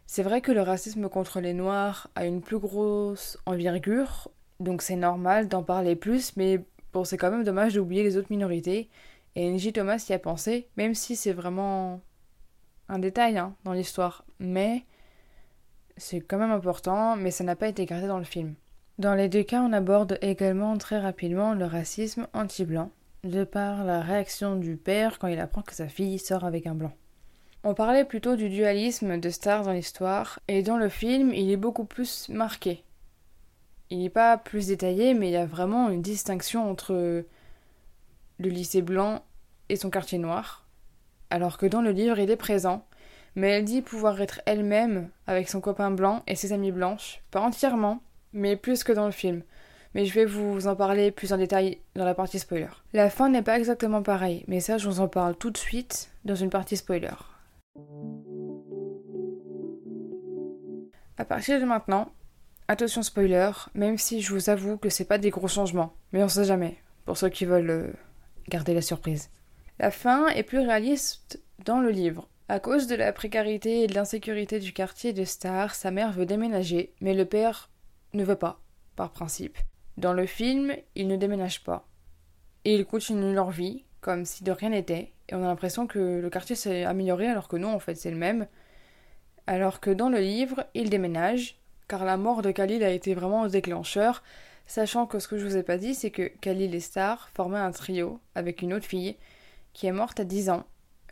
C'est 0.07 0.25
vrai 0.25 0.41
que 0.41 0.51
le 0.51 0.63
racisme 0.63 1.09
contre 1.09 1.41
les 1.41 1.55
noirs 1.55 2.11
a 2.17 2.27
une 2.27 2.41
plus 2.41 2.59
grosse 2.59 3.39
envergure 3.47 4.29
donc 4.59 4.83
c'est 4.83 4.97
normal 4.97 5.47
d'en 5.47 5.63
parler 5.63 5.95
plus 5.95 6.37
mais 6.37 6.61
bon 6.92 7.04
c'est 7.04 7.16
quand 7.16 7.30
même 7.30 7.45
dommage 7.45 7.75
d'oublier 7.75 8.02
les 8.02 8.16
autres 8.16 8.30
minorités 8.30 8.88
et 9.35 9.50
NJ 9.50 9.73
Thomas 9.73 10.04
y 10.09 10.12
a 10.12 10.18
pensé 10.18 10.68
même 10.76 10.95
si 10.95 11.16
c'est 11.16 11.33
vraiment 11.33 12.00
un 12.88 12.99
détail 12.99 13.38
hein, 13.38 13.54
dans 13.64 13.73
l'histoire, 13.73 14.25
mais 14.38 14.85
c'est 15.97 16.21
quand 16.21 16.38
même 16.38 16.50
important, 16.50 17.16
mais 17.16 17.30
ça 17.30 17.45
n'a 17.45 17.57
pas 17.57 17.68
été 17.68 17.85
gardé 17.85 18.07
dans 18.07 18.18
le 18.18 18.25
film. 18.25 18.54
Dans 18.99 19.14
les 19.14 19.28
deux 19.28 19.42
cas, 19.42 19.62
on 19.62 19.73
aborde 19.73 20.18
également 20.23 20.76
très 20.76 20.99
rapidement 20.99 21.54
le 21.54 21.66
racisme 21.66 22.26
anti-blanc, 22.33 22.90
de 23.25 23.45
par 23.45 23.85
la 23.85 24.00
réaction 24.00 24.57
du 24.57 24.76
père 24.76 25.18
quand 25.18 25.28
il 25.28 25.38
apprend 25.38 25.62
que 25.62 25.75
sa 25.75 25.88
fille 25.88 26.18
sort 26.18 26.45
avec 26.45 26.66
un 26.66 26.75
blanc. 26.75 26.92
On 27.64 27.75
parlait 27.75 28.04
plutôt 28.04 28.37
du 28.37 28.49
dualisme 28.49 29.18
de 29.18 29.30
Star 29.30 29.64
dans 29.64 29.73
l'histoire, 29.73 30.40
et 30.49 30.62
dans 30.62 30.78
le 30.78 30.88
film, 30.88 31.33
il 31.35 31.50
est 31.50 31.57
beaucoup 31.57 31.85
plus 31.85 32.28
marqué. 32.28 32.85
Il 33.90 34.00
n'est 34.00 34.11
pas 34.11 34.37
plus 34.37 34.66
détaillé, 34.66 35.14
mais 35.14 35.28
il 35.28 35.33
y 35.33 35.37
a 35.37 35.47
vraiment 35.47 35.88
une 35.88 36.02
distinction 36.02 36.71
entre 36.71 37.25
le 38.38 38.49
lycée 38.49 38.83
blanc 38.83 39.23
et 39.68 39.76
son 39.76 39.90
quartier 39.90 40.18
noir, 40.18 40.66
alors 41.30 41.59
que 41.59 41.66
dans 41.66 41.83
le 41.83 41.90
livre 41.90 42.18
il 42.18 42.30
est 42.30 42.37
présent, 42.37 42.87
mais 43.35 43.49
elle 43.50 43.64
dit 43.64 43.83
pouvoir 43.83 44.21
être 44.21 44.40
elle-même 44.47 45.09
avec 45.26 45.49
son 45.49 45.61
copain 45.61 45.90
blanc 45.90 46.23
et 46.26 46.35
ses 46.35 46.52
amies 46.52 46.73
blanches, 46.73 47.23
pas 47.30 47.40
entièrement, 47.40 48.00
mais 48.33 48.57
plus 48.57 48.85
que 48.85 48.92
dans 48.92 49.07
le 49.07 49.12
film. 49.12 49.42
Mais 49.95 50.04
je 50.04 50.12
vais 50.12 50.26
vous 50.26 50.66
en 50.66 50.76
parler 50.76 51.11
plus 51.11 51.33
en 51.33 51.38
détail 51.38 51.78
dans 51.95 52.04
la 52.04 52.14
partie 52.14 52.38
spoiler. 52.38 52.68
La 52.92 53.09
fin 53.09 53.30
n'est 53.30 53.42
pas 53.42 53.59
exactement 53.59 54.02
pareille, 54.02 54.45
mais 54.49 54.61
ça 54.61 54.76
je 54.76 54.88
vous 54.88 55.00
en 55.00 55.09
parle 55.09 55.35
tout 55.35 55.50
de 55.50 55.57
suite 55.57 56.11
dans 56.25 56.35
une 56.35 56.50
partie 56.50 56.76
spoiler. 56.76 57.09
À 61.16 61.25
partir 61.25 61.59
de 61.59 61.64
maintenant, 61.64 62.12
attention 62.69 63.03
spoiler, 63.03 63.51
même 63.75 63.99
si 63.99 64.21
je 64.21 64.33
vous 64.33 64.51
avoue 64.51 64.77
que 64.77 64.91
c'est 64.91 65.07
pas 65.07 65.19
des 65.19 65.31
gros 65.31 65.49
changements, 65.49 65.95
mais 66.13 66.23
on 66.23 66.29
sait 66.29 66.45
jamais, 66.45 66.77
pour 67.07 67.17
ceux 67.17 67.31
qui 67.31 67.47
veulent 67.47 67.71
euh, 67.71 67.93
garder 68.49 68.75
la 68.75 68.83
surprise. 68.83 69.31
La 69.79 69.91
fin 69.91 70.29
est 70.29 70.43
plus 70.43 70.61
réaliste 70.61 71.41
dans 71.65 71.81
le 71.81 71.91
livre. 71.91 72.29
À 72.49 72.61
cause 72.61 72.87
de 72.87 72.95
la 72.95 73.13
précarité 73.13 73.83
et 73.83 73.87
de 73.87 73.95
l'insécurité 73.95 74.59
du 74.59 74.73
quartier 74.73 75.13
de 75.13 75.25
Star, 75.25 75.75
sa 75.75 75.91
mère 75.91 76.13
veut 76.13 76.27
déménager, 76.27 76.95
mais 77.01 77.15
le 77.15 77.25
père 77.25 77.71
ne 78.15 78.25
veut 78.25 78.37
pas, 78.37 78.61
par 78.97 79.13
principe. 79.13 79.59
Dans 79.97 80.13
le 80.13 80.27
film, 80.27 80.75
ils 80.95 81.09
ne 81.09 81.17
déménagent 81.17 81.65
pas. 81.65 81.87
Et 82.65 82.75
ils 82.75 82.87
continuent 82.87 83.35
leur 83.35 83.51
vie, 83.51 83.85
comme 84.01 84.25
si 84.25 84.45
de 84.45 84.53
rien 84.53 84.71
n'était, 84.71 85.13
et 85.29 85.35
on 85.35 85.43
a 85.43 85.47
l'impression 85.47 85.87
que 85.87 86.21
le 86.21 86.31
quartier 86.31 86.57
s'est 86.57 86.85
amélioré 86.85 87.29
alors 87.29 87.49
que 87.49 87.57
non, 87.57 87.75
en 87.75 87.79
fait, 87.79 87.95
c'est 87.95 88.11
le 88.11 88.17
même. 88.17 88.47
Alors 89.47 89.81
que 89.81 89.91
dans 89.91 90.09
le 90.09 90.19
livre, 90.19 90.67
ils 90.75 90.91
déménagent, 90.91 91.59
car 91.88 92.04
la 92.04 92.16
mort 92.16 92.42
de 92.42 92.50
Khalil 92.50 92.85
a 92.85 92.90
été 92.90 93.14
vraiment 93.14 93.45
un 93.45 93.49
déclencheur, 93.49 94.23
sachant 94.66 95.07
que 95.07 95.18
ce 95.18 95.26
que 95.26 95.38
je 95.38 95.45
vous 95.47 95.57
ai 95.57 95.62
pas 95.62 95.78
dit, 95.78 95.95
c'est 95.95 96.11
que 96.11 96.28
Khalil 96.40 96.75
et 96.75 96.80
Star 96.80 97.30
formaient 97.35 97.59
un 97.59 97.73
trio 97.73 98.21
avec 98.35 98.62
une 98.62 98.75
autre 98.75 98.87
fille, 98.87 99.16
qui 99.73 99.87
est 99.87 99.92
morte 99.92 100.21
à 100.21 100.25
10 100.25 100.50
ans, 100.50 100.64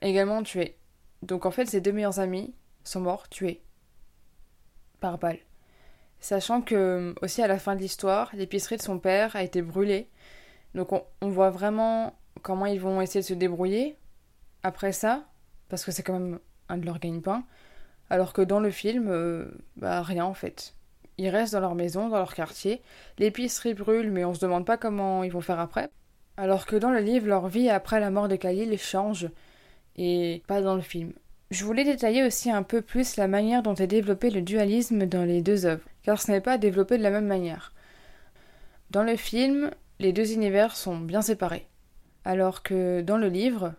également 0.02 0.42
tuée. 0.42 0.76
Donc 1.22 1.46
en 1.46 1.50
fait, 1.50 1.66
ses 1.66 1.80
deux 1.80 1.92
meilleurs 1.92 2.20
amis 2.20 2.54
sont 2.84 3.00
morts 3.00 3.28
tués 3.28 3.62
par 5.00 5.18
balle. 5.18 5.38
Sachant 6.20 6.62
que 6.62 7.14
aussi 7.22 7.42
à 7.42 7.46
la 7.46 7.58
fin 7.58 7.76
de 7.76 7.80
l'histoire, 7.80 8.30
l'épicerie 8.34 8.76
de 8.76 8.82
son 8.82 8.98
père 8.98 9.36
a 9.36 9.42
été 9.42 9.62
brûlée. 9.62 10.08
Donc 10.74 10.92
on, 10.92 11.28
voit 11.28 11.50
vraiment 11.50 12.14
comment 12.42 12.66
ils 12.66 12.80
vont 12.80 13.00
essayer 13.00 13.20
de 13.20 13.26
se 13.26 13.34
débrouiller 13.34 13.96
après 14.62 14.92
ça, 14.92 15.24
parce 15.68 15.84
que 15.84 15.92
c'est 15.92 16.02
quand 16.02 16.18
même 16.18 16.38
un 16.68 16.78
de 16.78 16.86
leurs 16.86 16.98
gagne-pain. 16.98 17.44
Alors 18.10 18.32
que 18.32 18.42
dans 18.42 18.60
le 18.60 18.70
film, 18.70 19.08
euh, 19.08 19.46
bah 19.76 20.02
rien 20.02 20.24
en 20.24 20.34
fait. 20.34 20.74
Ils 21.18 21.28
restent 21.28 21.54
dans 21.54 21.60
leur 21.60 21.74
maison, 21.74 22.08
dans 22.08 22.18
leur 22.18 22.34
quartier. 22.34 22.82
L'épicerie 23.18 23.74
brûle, 23.74 24.10
mais 24.10 24.24
on 24.24 24.34
se 24.34 24.40
demande 24.40 24.66
pas 24.66 24.76
comment 24.76 25.24
ils 25.24 25.32
vont 25.32 25.40
faire 25.40 25.60
après. 25.60 25.90
Alors 26.36 26.66
que 26.66 26.76
dans 26.76 26.90
le 26.90 27.00
livre, 27.00 27.26
leur 27.26 27.48
vie 27.48 27.70
après 27.70 28.00
la 28.00 28.10
mort 28.10 28.28
de 28.28 28.36
Khalil 28.36 28.78
change, 28.78 29.28
et 29.96 30.42
pas 30.46 30.60
dans 30.60 30.74
le 30.74 30.82
film. 30.82 31.12
Je 31.50 31.64
voulais 31.64 31.84
détailler 31.84 32.24
aussi 32.24 32.50
un 32.50 32.62
peu 32.62 32.82
plus 32.82 33.16
la 33.16 33.28
manière 33.28 33.62
dont 33.62 33.74
est 33.74 33.86
développé 33.86 34.30
le 34.30 34.42
dualisme 34.42 35.06
dans 35.06 35.24
les 35.24 35.40
deux 35.40 35.64
œuvres, 35.64 35.84
car 36.02 36.20
ce 36.20 36.30
n'est 36.30 36.40
pas 36.40 36.58
développé 36.58 36.98
de 36.98 37.02
la 37.02 37.10
même 37.10 37.26
manière. 37.26 37.72
Dans 38.90 39.04
le 39.04 39.16
film, 39.16 39.70
les 39.98 40.12
deux 40.12 40.32
univers 40.32 40.76
sont 40.76 40.98
bien 40.98 41.22
séparés, 41.22 41.66
alors 42.24 42.62
que 42.62 43.00
dans 43.00 43.16
le 43.16 43.28
livre, 43.28 43.74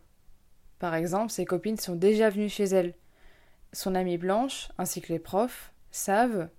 par 0.80 0.96
exemple, 0.96 1.32
ses 1.32 1.46
copines 1.46 1.78
sont 1.78 1.96
déjà 1.96 2.30
venues 2.30 2.50
chez 2.50 2.66
elle. 2.66 2.94
Son 3.74 3.96
amie 3.96 4.18
Blanche, 4.18 4.70
ainsi 4.78 5.02
que 5.02 5.12
les 5.12 5.20
profs, 5.20 5.72
savent 5.92 6.50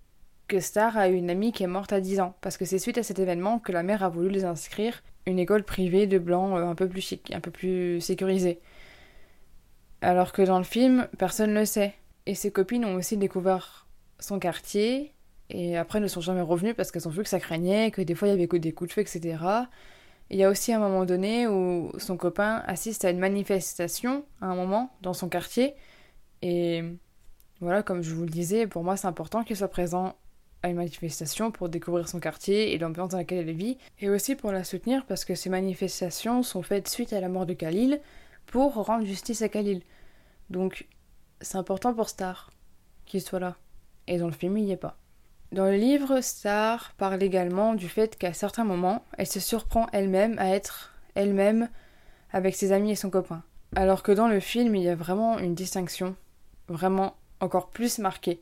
que 0.47 0.61
Star 0.61 0.97
a 0.97 1.09
une 1.09 1.31
amie 1.31 1.53
qui 1.53 1.63
est 1.63 1.69
morte 1.69 1.93
à 1.93 2.01
10 2.01 2.21
ans, 2.21 2.35
parce 2.41 2.57
que 2.57 2.65
c'est 2.65 2.79
suite 2.79 2.99
à 2.99 3.03
cet 3.03 3.19
événement 3.19 3.59
que 3.59 3.73
la 3.73 3.83
mère 3.83 4.03
a 4.03 4.09
voulu 4.09 4.31
les 4.31 4.45
inscrire 4.45 5.03
une 5.27 5.39
école 5.39 5.63
privée 5.63 6.07
de 6.07 6.19
blanc 6.19 6.57
euh, 6.57 6.65
un 6.65 6.75
peu 6.75 6.89
plus 6.89 7.03
chic, 7.03 7.33
un 7.35 7.41
peu 7.41 7.51
plus 7.51 8.01
sécurisée. 8.01 8.61
Alors 10.01 10.33
que 10.33 10.43
dans 10.43 10.59
le 10.59 10.65
film, 10.65 11.09
personne 11.19 11.53
ne 11.53 11.61
le 11.61 11.67
sait. 11.67 11.95
Et 12.27 12.35
ses 12.35 12.51
copines 12.51 12.85
ont 12.85 12.95
aussi 12.95 13.17
découvert 13.17 13.87
son 14.19 14.39
quartier, 14.39 15.13
et 15.51 15.77
après 15.77 16.01
ne 16.01 16.09
sont 16.09 16.21
jamais 16.21 16.41
revenues 16.41 16.75
parce 16.75 16.91
qu'elles 16.91 17.09
ont 17.09 17.13
vu 17.13 17.23
que 17.23 17.29
ça 17.29 17.41
craignait, 17.41 17.91
que 17.91 18.03
des 18.03 18.15
fois 18.15 18.29
il 18.29 18.33
y 18.33 18.35
avait 18.35 18.47
des 18.59 18.73
coups 18.73 18.89
de 18.89 18.95
feu, 18.95 19.01
etc. 19.01 19.39
Il 20.31 20.37
y 20.37 20.45
a 20.45 20.51
aussi 20.51 20.73
un 20.73 20.79
moment 20.79 21.05
donné 21.05 21.47
où 21.47 21.91
son 21.99 22.17
copain 22.17 22.63
assiste 22.67 23.05
à 23.05 23.11
une 23.11 23.19
manifestation, 23.19 24.25
à 24.43 24.47
un 24.47 24.55
moment, 24.55 24.95
dans 25.01 25.15
son 25.15 25.29
quartier, 25.29 25.75
et 26.43 26.85
voilà, 27.61 27.83
comme 27.83 28.03
je 28.03 28.15
vous 28.15 28.23
le 28.23 28.31
disais, 28.31 28.67
pour 28.67 28.85
moi 28.85 28.97
c'est 28.97 29.07
important 29.07 29.45
qu'il 29.45 29.57
soit 29.57 29.69
présent 29.69 30.15
à 30.63 30.69
une 30.69 30.77
manifestation 30.77 31.51
pour 31.51 31.69
découvrir 31.69 32.09
son 32.09 32.21
quartier 32.21 32.73
et 32.73 32.79
l'ambiance 32.79 33.11
dans 33.11 33.19
laquelle 33.19 33.49
elle 33.49 33.55
vit, 33.55 33.79
et 34.01 34.09
aussi 34.09 34.35
pour 34.35 34.53
la 34.53 34.65
soutenir 34.65 35.07
parce 35.07 35.25
que 35.25 35.35
ces 35.35 35.51
manifestations 35.51 36.43
sont 36.43 36.63
faites 36.63 36.89
suite 36.89 37.13
à 37.13 37.21
la 37.21 37.29
mort 37.29 37.47
de 37.47 37.55
Khalil 37.55 38.01
pour 38.47 38.75
rendre 38.75 39.05
justice 39.05 39.43
à 39.43 39.49
Khalil. 39.49 39.83
Donc 40.51 40.87
c'est 41.41 41.59
important 41.59 41.95
pour 41.95 42.09
Star 42.09 42.51
qu'il 43.07 43.21
soit 43.21 43.41
là. 43.41 43.57
Et 44.07 44.19
dans 44.19 44.27
le 44.27 44.33
film, 44.33 44.57
il 44.57 44.65
n'y 44.65 44.73
est 44.73 44.77
pas. 44.77 44.97
Dans 45.53 45.65
le 45.65 45.77
livre, 45.77 46.21
Star 46.21 46.93
parle 46.99 47.23
également 47.23 47.75
du 47.75 47.89
fait 47.89 48.17
qu'à 48.17 48.33
certains 48.33 48.65
moments, 48.65 49.05
elle 49.17 49.27
se 49.27 49.41
surprend 49.41 49.87
elle-même 49.93 50.39
à 50.39 50.49
être 50.51 50.95
elle-même 51.15 51.69
avec 52.33 52.55
ses 52.55 52.73
amis 52.73 52.91
et 52.91 52.97
son 52.97 53.11
copain. 53.11 53.43
Alors 53.75 54.03
que 54.03 54.13
dans 54.13 54.29
le 54.29 54.41
film, 54.41 54.75
il 54.75 54.83
y 54.83 54.89
a 54.89 54.95
vraiment 54.95 55.39
une 55.39 55.55
distinction, 55.55 56.17
vraiment 56.69 57.15
encore 57.41 57.71
plus 57.71 57.99
marquée, 57.99 58.41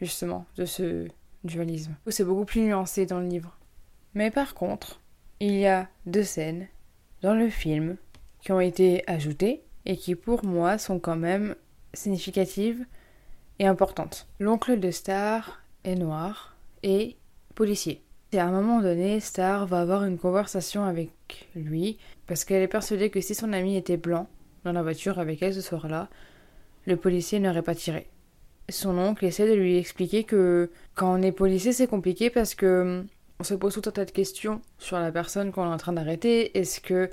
justement, 0.00 0.46
de 0.56 0.64
ce 0.64 1.08
dualisme. 1.44 1.94
C'est 2.08 2.24
beaucoup 2.24 2.44
plus 2.44 2.62
nuancé 2.62 3.06
dans 3.06 3.20
le 3.20 3.26
livre. 3.26 3.58
Mais 4.14 4.30
par 4.30 4.54
contre, 4.54 5.00
il 5.40 5.54
y 5.54 5.66
a 5.66 5.88
deux 6.06 6.22
scènes 6.22 6.68
dans 7.22 7.34
le 7.34 7.48
film 7.48 7.96
qui 8.40 8.52
ont 8.52 8.60
été 8.60 9.08
ajoutées 9.08 9.62
et 9.86 9.96
qui 9.96 10.14
pour 10.14 10.44
moi 10.44 10.78
sont 10.78 10.98
quand 10.98 11.16
même 11.16 11.54
significatives 11.94 12.84
et 13.58 13.66
importantes. 13.66 14.26
L'oncle 14.38 14.78
de 14.78 14.90
Star 14.90 15.62
est 15.84 15.94
noir 15.94 16.56
et 16.82 17.16
policier. 17.54 18.02
Et 18.32 18.38
à 18.38 18.46
un 18.46 18.50
moment 18.50 18.80
donné, 18.80 19.20
Star 19.20 19.66
va 19.66 19.80
avoir 19.80 20.04
une 20.04 20.18
conversation 20.18 20.84
avec 20.84 21.10
avec 21.32 21.48
lui, 21.54 21.98
parce 22.26 22.44
qu'elle 22.44 22.62
est 22.62 22.68
persuadée 22.68 23.10
que 23.10 23.20
si 23.20 23.34
son 23.34 23.52
ami 23.52 23.76
était 23.76 23.96
blanc, 23.96 24.28
dans 24.64 24.72
la 24.72 24.82
voiture 24.82 25.18
avec 25.18 25.42
elle 25.42 25.54
ce 25.54 25.60
soir-là, 25.60 26.08
le 26.86 26.96
policier 26.96 27.38
n'aurait 27.40 27.62
pas 27.62 27.74
tiré. 27.74 28.08
Son 28.68 28.96
oncle 28.98 29.24
essaie 29.24 29.48
de 29.48 29.54
lui 29.54 29.76
expliquer 29.76 30.24
que 30.24 30.70
quand 30.94 31.18
on 31.18 31.22
est 31.22 31.32
policier, 31.32 31.72
c'est 31.72 31.86
compliqué 31.86 32.30
parce 32.30 32.54
que 32.54 33.04
on 33.40 33.44
se 33.44 33.54
pose 33.54 33.74
tout 33.74 33.82
un 33.86 33.92
tas 33.92 34.04
de 34.04 34.10
questions 34.10 34.60
sur 34.78 34.98
la 34.98 35.10
personne 35.10 35.50
qu'on 35.50 35.64
est 35.64 35.74
en 35.74 35.76
train 35.76 35.92
d'arrêter. 35.92 36.56
Est-ce 36.56 36.80
que 36.80 37.10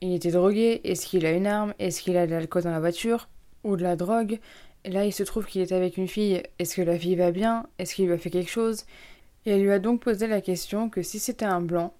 il 0.00 0.14
était 0.14 0.32
drogué? 0.32 0.80
Est-ce 0.82 1.06
qu'il 1.06 1.24
a 1.24 1.30
une 1.30 1.46
arme? 1.46 1.74
Est-ce 1.78 2.02
qu'il 2.02 2.16
a 2.16 2.26
de 2.26 2.32
l'alcool 2.32 2.64
dans 2.64 2.72
la 2.72 2.80
voiture? 2.80 3.28
Ou 3.62 3.76
de 3.76 3.82
la 3.82 3.94
drogue? 3.94 4.40
Là, 4.84 5.04
il 5.04 5.12
se 5.12 5.22
trouve 5.22 5.46
qu'il 5.46 5.62
est 5.62 5.70
avec 5.70 5.96
une 5.96 6.08
fille. 6.08 6.42
Est-ce 6.58 6.74
que 6.74 6.82
la 6.82 6.98
fille 6.98 7.14
va 7.14 7.30
bien? 7.30 7.66
Est-ce 7.78 7.94
qu'il 7.94 8.06
lui 8.06 8.12
a 8.12 8.18
fait 8.18 8.30
quelque 8.30 8.50
chose? 8.50 8.84
Et 9.46 9.52
elle 9.52 9.62
lui 9.62 9.70
a 9.70 9.78
donc 9.78 10.02
posé 10.02 10.26
la 10.26 10.40
question 10.40 10.90
que 10.90 11.02
si 11.02 11.20
c'était 11.20 11.44
un 11.44 11.60
blanc 11.60 11.94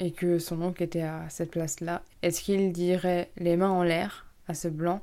et 0.00 0.12
que 0.12 0.38
son 0.38 0.62
oncle 0.62 0.82
était 0.82 1.02
à 1.02 1.28
cette 1.28 1.50
place-là, 1.50 2.02
est-ce 2.22 2.40
qu'il 2.40 2.72
dirait 2.72 3.30
les 3.36 3.56
mains 3.58 3.70
en 3.70 3.82
l'air 3.82 4.26
à 4.48 4.54
ce 4.54 4.68
blanc 4.68 5.02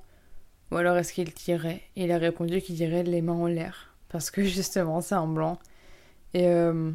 ou 0.74 0.78
alors 0.78 0.98
est-ce 0.98 1.14
qu'il 1.14 1.32
tirait? 1.34 1.84
Il 1.96 2.12
a 2.12 2.18
répondu 2.18 2.60
qu'il 2.60 2.76
dirait 2.76 3.04
les 3.04 3.22
mains 3.22 3.34
en 3.34 3.46
l'air. 3.46 3.94
Parce 4.10 4.32
que 4.32 4.44
justement, 4.58 5.02
c'est 5.02 5.16
un 5.16 5.28
blanc. 5.28 5.60
Et, 6.34 6.48
euh, 6.48 6.92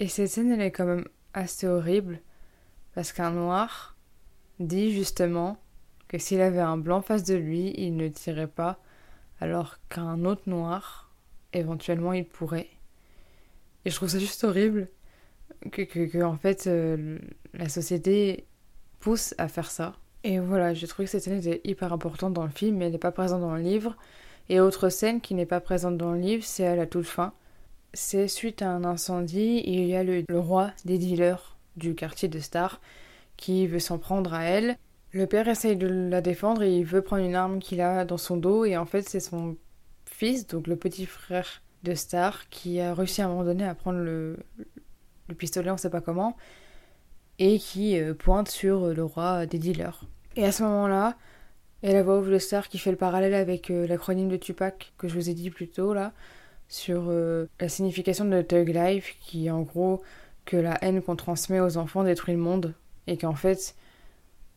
et 0.00 0.08
cette 0.08 0.28
scène, 0.28 0.50
elle 0.50 0.60
est 0.60 0.72
quand 0.72 0.84
même 0.84 1.06
assez 1.32 1.68
horrible. 1.68 2.20
Parce 2.94 3.12
qu'un 3.12 3.30
noir 3.30 3.96
dit 4.58 4.92
justement 4.92 5.58
que 6.08 6.18
s'il 6.18 6.40
avait 6.40 6.58
un 6.58 6.76
blanc 6.76 7.02
face 7.02 7.22
de 7.22 7.36
lui, 7.36 7.72
il 7.76 7.96
ne 7.96 8.08
tirait 8.08 8.48
pas. 8.48 8.80
Alors 9.40 9.78
qu'un 9.88 10.24
autre 10.24 10.42
noir, 10.46 11.12
éventuellement, 11.52 12.12
il 12.12 12.26
pourrait. 12.26 12.68
Et 13.84 13.90
je 13.90 13.94
trouve 13.94 14.08
ça 14.08 14.18
juste 14.18 14.42
horrible. 14.42 14.88
Que, 15.70 15.82
que, 15.82 16.22
en 16.22 16.36
fait, 16.36 16.66
euh, 16.66 17.18
la 17.54 17.68
société 17.68 18.46
pousse 18.98 19.34
à 19.38 19.46
faire 19.46 19.70
ça. 19.70 19.94
Et 20.22 20.38
voilà, 20.38 20.74
j'ai 20.74 20.86
trouvé 20.86 21.06
que 21.06 21.10
cette 21.10 21.22
scène 21.22 21.38
était 21.38 21.60
hyper 21.64 21.92
importante 21.92 22.34
dans 22.34 22.44
le 22.44 22.50
film, 22.50 22.76
mais 22.76 22.86
elle 22.86 22.92
n'est 22.92 22.98
pas 22.98 23.12
présente 23.12 23.40
dans 23.40 23.54
le 23.54 23.62
livre. 23.62 23.96
Et 24.48 24.60
autre 24.60 24.88
scène 24.88 25.20
qui 25.20 25.34
n'est 25.34 25.46
pas 25.46 25.60
présente 25.60 25.96
dans 25.96 26.12
le 26.12 26.18
livre, 26.20 26.44
c'est 26.44 26.66
à 26.66 26.76
la 26.76 26.86
toute 26.86 27.06
fin. 27.06 27.32
C'est 27.94 28.28
suite 28.28 28.62
à 28.62 28.70
un 28.70 28.84
incendie, 28.84 29.62
il 29.64 29.84
y 29.86 29.96
a 29.96 30.04
le, 30.04 30.24
roi 30.30 30.72
des 30.84 30.98
dealers 30.98 31.56
du 31.76 31.94
quartier 31.94 32.28
de 32.28 32.38
Star 32.38 32.80
qui 33.36 33.66
veut 33.66 33.78
s'en 33.78 33.98
prendre 33.98 34.34
à 34.34 34.44
elle. 34.44 34.76
Le 35.12 35.26
père 35.26 35.48
essaye 35.48 35.76
de 35.76 35.86
la 35.86 36.20
défendre 36.20 36.62
et 36.62 36.76
il 36.76 36.84
veut 36.84 37.02
prendre 37.02 37.24
une 37.24 37.34
arme 37.34 37.58
qu'il 37.58 37.80
a 37.80 38.04
dans 38.04 38.18
son 38.18 38.36
dos 38.36 38.64
et 38.64 38.76
en 38.76 38.86
fait 38.86 39.08
c'est 39.08 39.20
son 39.20 39.56
fils, 40.04 40.46
donc 40.46 40.66
le 40.66 40.76
petit 40.76 41.06
frère 41.06 41.62
de 41.82 41.94
Star, 41.94 42.48
qui 42.48 42.80
a 42.80 42.94
réussi 42.94 43.22
à 43.22 43.26
un 43.26 43.28
moment 43.28 43.44
donné 43.44 43.64
à 43.64 43.74
prendre 43.74 43.98
le, 43.98 44.36
le 45.28 45.34
pistolet, 45.34 45.70
on 45.70 45.76
sait 45.76 45.90
pas 45.90 46.00
comment, 46.00 46.36
et 47.40 47.58
qui 47.58 47.98
euh, 47.98 48.14
pointe 48.14 48.48
sur 48.48 48.94
le 48.94 49.02
roi 49.02 49.46
des 49.46 49.58
dealers. 49.58 50.04
Et 50.36 50.44
à 50.44 50.52
ce 50.52 50.62
moment-là, 50.62 51.16
il 51.82 51.88
y 51.88 51.92
a 51.92 51.94
la 51.94 52.02
voix 52.02 52.20
de 52.20 52.38
Star 52.38 52.68
qui 52.68 52.78
fait 52.78 52.90
le 52.90 52.96
parallèle 52.96 53.34
avec 53.34 53.70
euh, 53.70 53.86
l'acronyme 53.86 54.28
de 54.28 54.36
Tupac 54.36 54.92
que 54.98 55.08
je 55.08 55.14
vous 55.14 55.30
ai 55.30 55.34
dit 55.34 55.50
plus 55.50 55.68
tôt 55.68 55.94
là, 55.94 56.12
sur 56.68 57.04
euh, 57.08 57.46
la 57.58 57.68
signification 57.68 58.26
de 58.26 58.42
Thug 58.42 58.68
Life, 58.68 59.16
qui 59.20 59.46
est 59.46 59.50
en 59.50 59.62
gros 59.62 60.02
que 60.44 60.58
la 60.58 60.78
haine 60.84 61.02
qu'on 61.02 61.16
transmet 61.16 61.60
aux 61.60 61.78
enfants 61.78 62.04
détruit 62.04 62.34
le 62.34 62.40
monde, 62.40 62.74
et 63.06 63.16
qu'en 63.16 63.34
fait, 63.34 63.74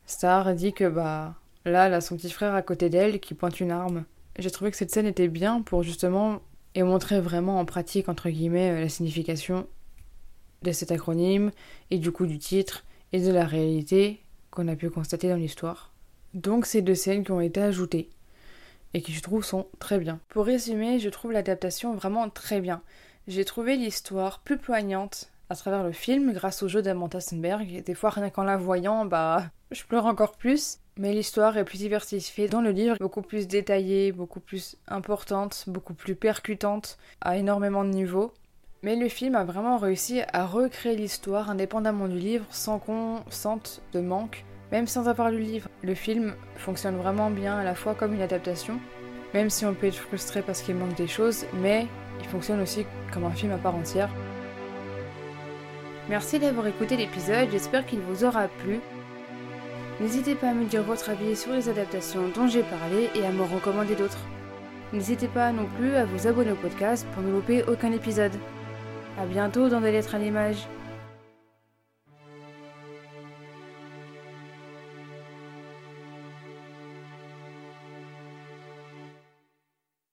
Star 0.05 0.53
dit 0.53 0.73
que 0.73 0.87
bah 0.89 1.35
là, 1.65 1.87
elle 1.87 1.93
a 1.93 2.01
son 2.01 2.17
petit 2.17 2.29
frère 2.29 2.53
à 2.53 2.61
côté 2.61 2.89
d'elle 2.89 3.21
qui 3.21 3.33
pointe 3.33 3.61
une 3.61 3.71
arme. 3.71 4.03
J'ai 4.37 4.51
trouvé 4.51 4.71
que 4.71 4.77
cette 4.77 4.91
scène 4.91 5.05
était 5.05 5.29
bien 5.29 5.61
pour 5.61 5.83
justement 5.83 6.41
et 6.75 6.83
montrer 6.83 7.21
vraiment 7.21 7.59
en 7.59 7.65
pratique 7.65 8.09
entre 8.09 8.29
guillemets 8.29 8.81
la 8.81 8.89
signification 8.89 9.67
de 10.63 10.71
cet 10.71 10.91
acronyme 10.91 11.51
et 11.91 11.97
du 11.97 12.11
coup 12.11 12.25
du 12.25 12.39
titre 12.39 12.83
et 13.11 13.21
de 13.21 13.31
la 13.31 13.45
réalité 13.45 14.21
qu'on 14.51 14.67
a 14.67 14.75
pu 14.75 14.89
constater 14.89 15.29
dans 15.29 15.35
l'histoire. 15.35 15.91
Donc 16.33 16.65
ces 16.65 16.81
deux 16.81 16.95
scènes 16.95 17.23
qui 17.23 17.31
ont 17.31 17.41
été 17.41 17.61
ajoutées 17.61 18.09
et 18.93 19.01
qui 19.01 19.13
je 19.13 19.21
trouve 19.21 19.43
sont 19.43 19.67
très 19.79 19.99
bien. 19.99 20.19
Pour 20.29 20.45
résumer, 20.45 20.99
je 20.99 21.09
trouve 21.09 21.31
l'adaptation 21.31 21.93
vraiment 21.93 22.29
très 22.29 22.61
bien. 22.61 22.81
J'ai 23.27 23.45
trouvé 23.45 23.75
l'histoire 23.75 24.39
plus 24.39 24.57
poignante 24.57 25.29
à 25.49 25.55
travers 25.55 25.83
le 25.83 25.91
film 25.91 26.33
grâce 26.33 26.63
au 26.63 26.67
jeu 26.67 26.81
d'Amanda 26.81 27.19
Stenberg. 27.19 27.83
Des 27.83 27.93
fois 27.93 28.09
rien 28.09 28.29
qu'en 28.29 28.43
la 28.43 28.57
voyant, 28.57 29.05
bah 29.05 29.45
je 29.71 29.83
pleure 29.83 30.05
encore 30.05 30.33
plus. 30.37 30.79
Mais 30.97 31.13
l'histoire 31.13 31.57
est 31.57 31.65
plus 31.65 31.79
diversifiée 31.79 32.47
dans 32.47 32.61
le 32.61 32.69
livre, 32.69 32.97
beaucoup 32.99 33.23
plus 33.23 33.47
détaillée, 33.47 34.11
beaucoup 34.11 34.39
plus 34.39 34.75
importante, 34.87 35.63
beaucoup 35.67 35.95
plus 35.95 36.15
percutante, 36.15 36.99
à 37.21 37.37
énormément 37.37 37.83
de 37.83 37.89
niveaux. 37.89 38.31
Mais 38.83 38.97
le 38.97 39.07
film 39.07 39.35
a 39.35 39.45
vraiment 39.45 39.77
réussi 39.77 40.21
à 40.33 40.45
recréer 40.45 40.97
l'histoire 40.97 41.49
indépendamment 41.49 42.09
du 42.09 42.19
livre 42.19 42.45
sans 42.49 42.79
qu'on 42.79 43.23
sente 43.29 43.81
de 43.93 44.01
manque, 44.01 44.43
même 44.73 44.87
sans 44.87 45.07
avoir 45.07 45.31
lu 45.31 45.37
le 45.37 45.43
livre. 45.43 45.69
Le 45.83 45.95
film 45.95 46.35
fonctionne 46.57 46.97
vraiment 46.97 47.29
bien 47.29 47.57
à 47.57 47.63
la 47.63 47.75
fois 47.75 47.95
comme 47.95 48.13
une 48.13 48.21
adaptation, 48.21 48.81
même 49.33 49.49
si 49.49 49.65
on 49.65 49.73
peut 49.73 49.87
être 49.87 49.95
frustré 49.95 50.41
parce 50.41 50.61
qu'il 50.61 50.75
manque 50.75 50.95
des 50.95 51.07
choses, 51.07 51.45
mais 51.53 51.87
il 52.19 52.25
fonctionne 52.27 52.59
aussi 52.59 52.85
comme 53.13 53.23
un 53.23 53.31
film 53.31 53.53
à 53.53 53.57
part 53.57 53.73
entière. 53.73 54.09
Merci 56.09 56.37
d'avoir 56.37 56.67
écouté 56.67 56.97
l'épisode, 56.97 57.47
j'espère 57.51 57.85
qu'il 57.85 58.01
vous 58.01 58.25
aura 58.25 58.49
plu. 58.49 58.81
N'hésitez 60.01 60.35
pas 60.35 60.49
à 60.49 60.53
me 60.53 60.65
dire 60.65 60.83
votre 60.83 61.09
avis 61.09 61.37
sur 61.37 61.53
les 61.53 61.69
adaptations 61.69 62.27
dont 62.35 62.47
j'ai 62.47 62.63
parlé 62.63 63.09
et 63.15 63.25
à 63.25 63.31
me 63.31 63.43
recommander 63.43 63.95
d'autres. 63.95 64.25
N'hésitez 64.91 65.29
pas 65.29 65.53
non 65.53 65.67
plus 65.77 65.95
à 65.95 66.03
vous 66.03 66.27
abonner 66.27 66.51
au 66.51 66.55
podcast 66.55 67.07
pour 67.13 67.23
ne 67.23 67.31
louper 67.31 67.63
aucun 67.63 67.93
épisode. 67.93 68.33
A 69.19 69.25
bientôt 69.25 69.69
dans 69.69 69.79
des 69.79 69.91
lettres 69.91 70.15
à 70.15 70.17
l'image. 70.17 70.67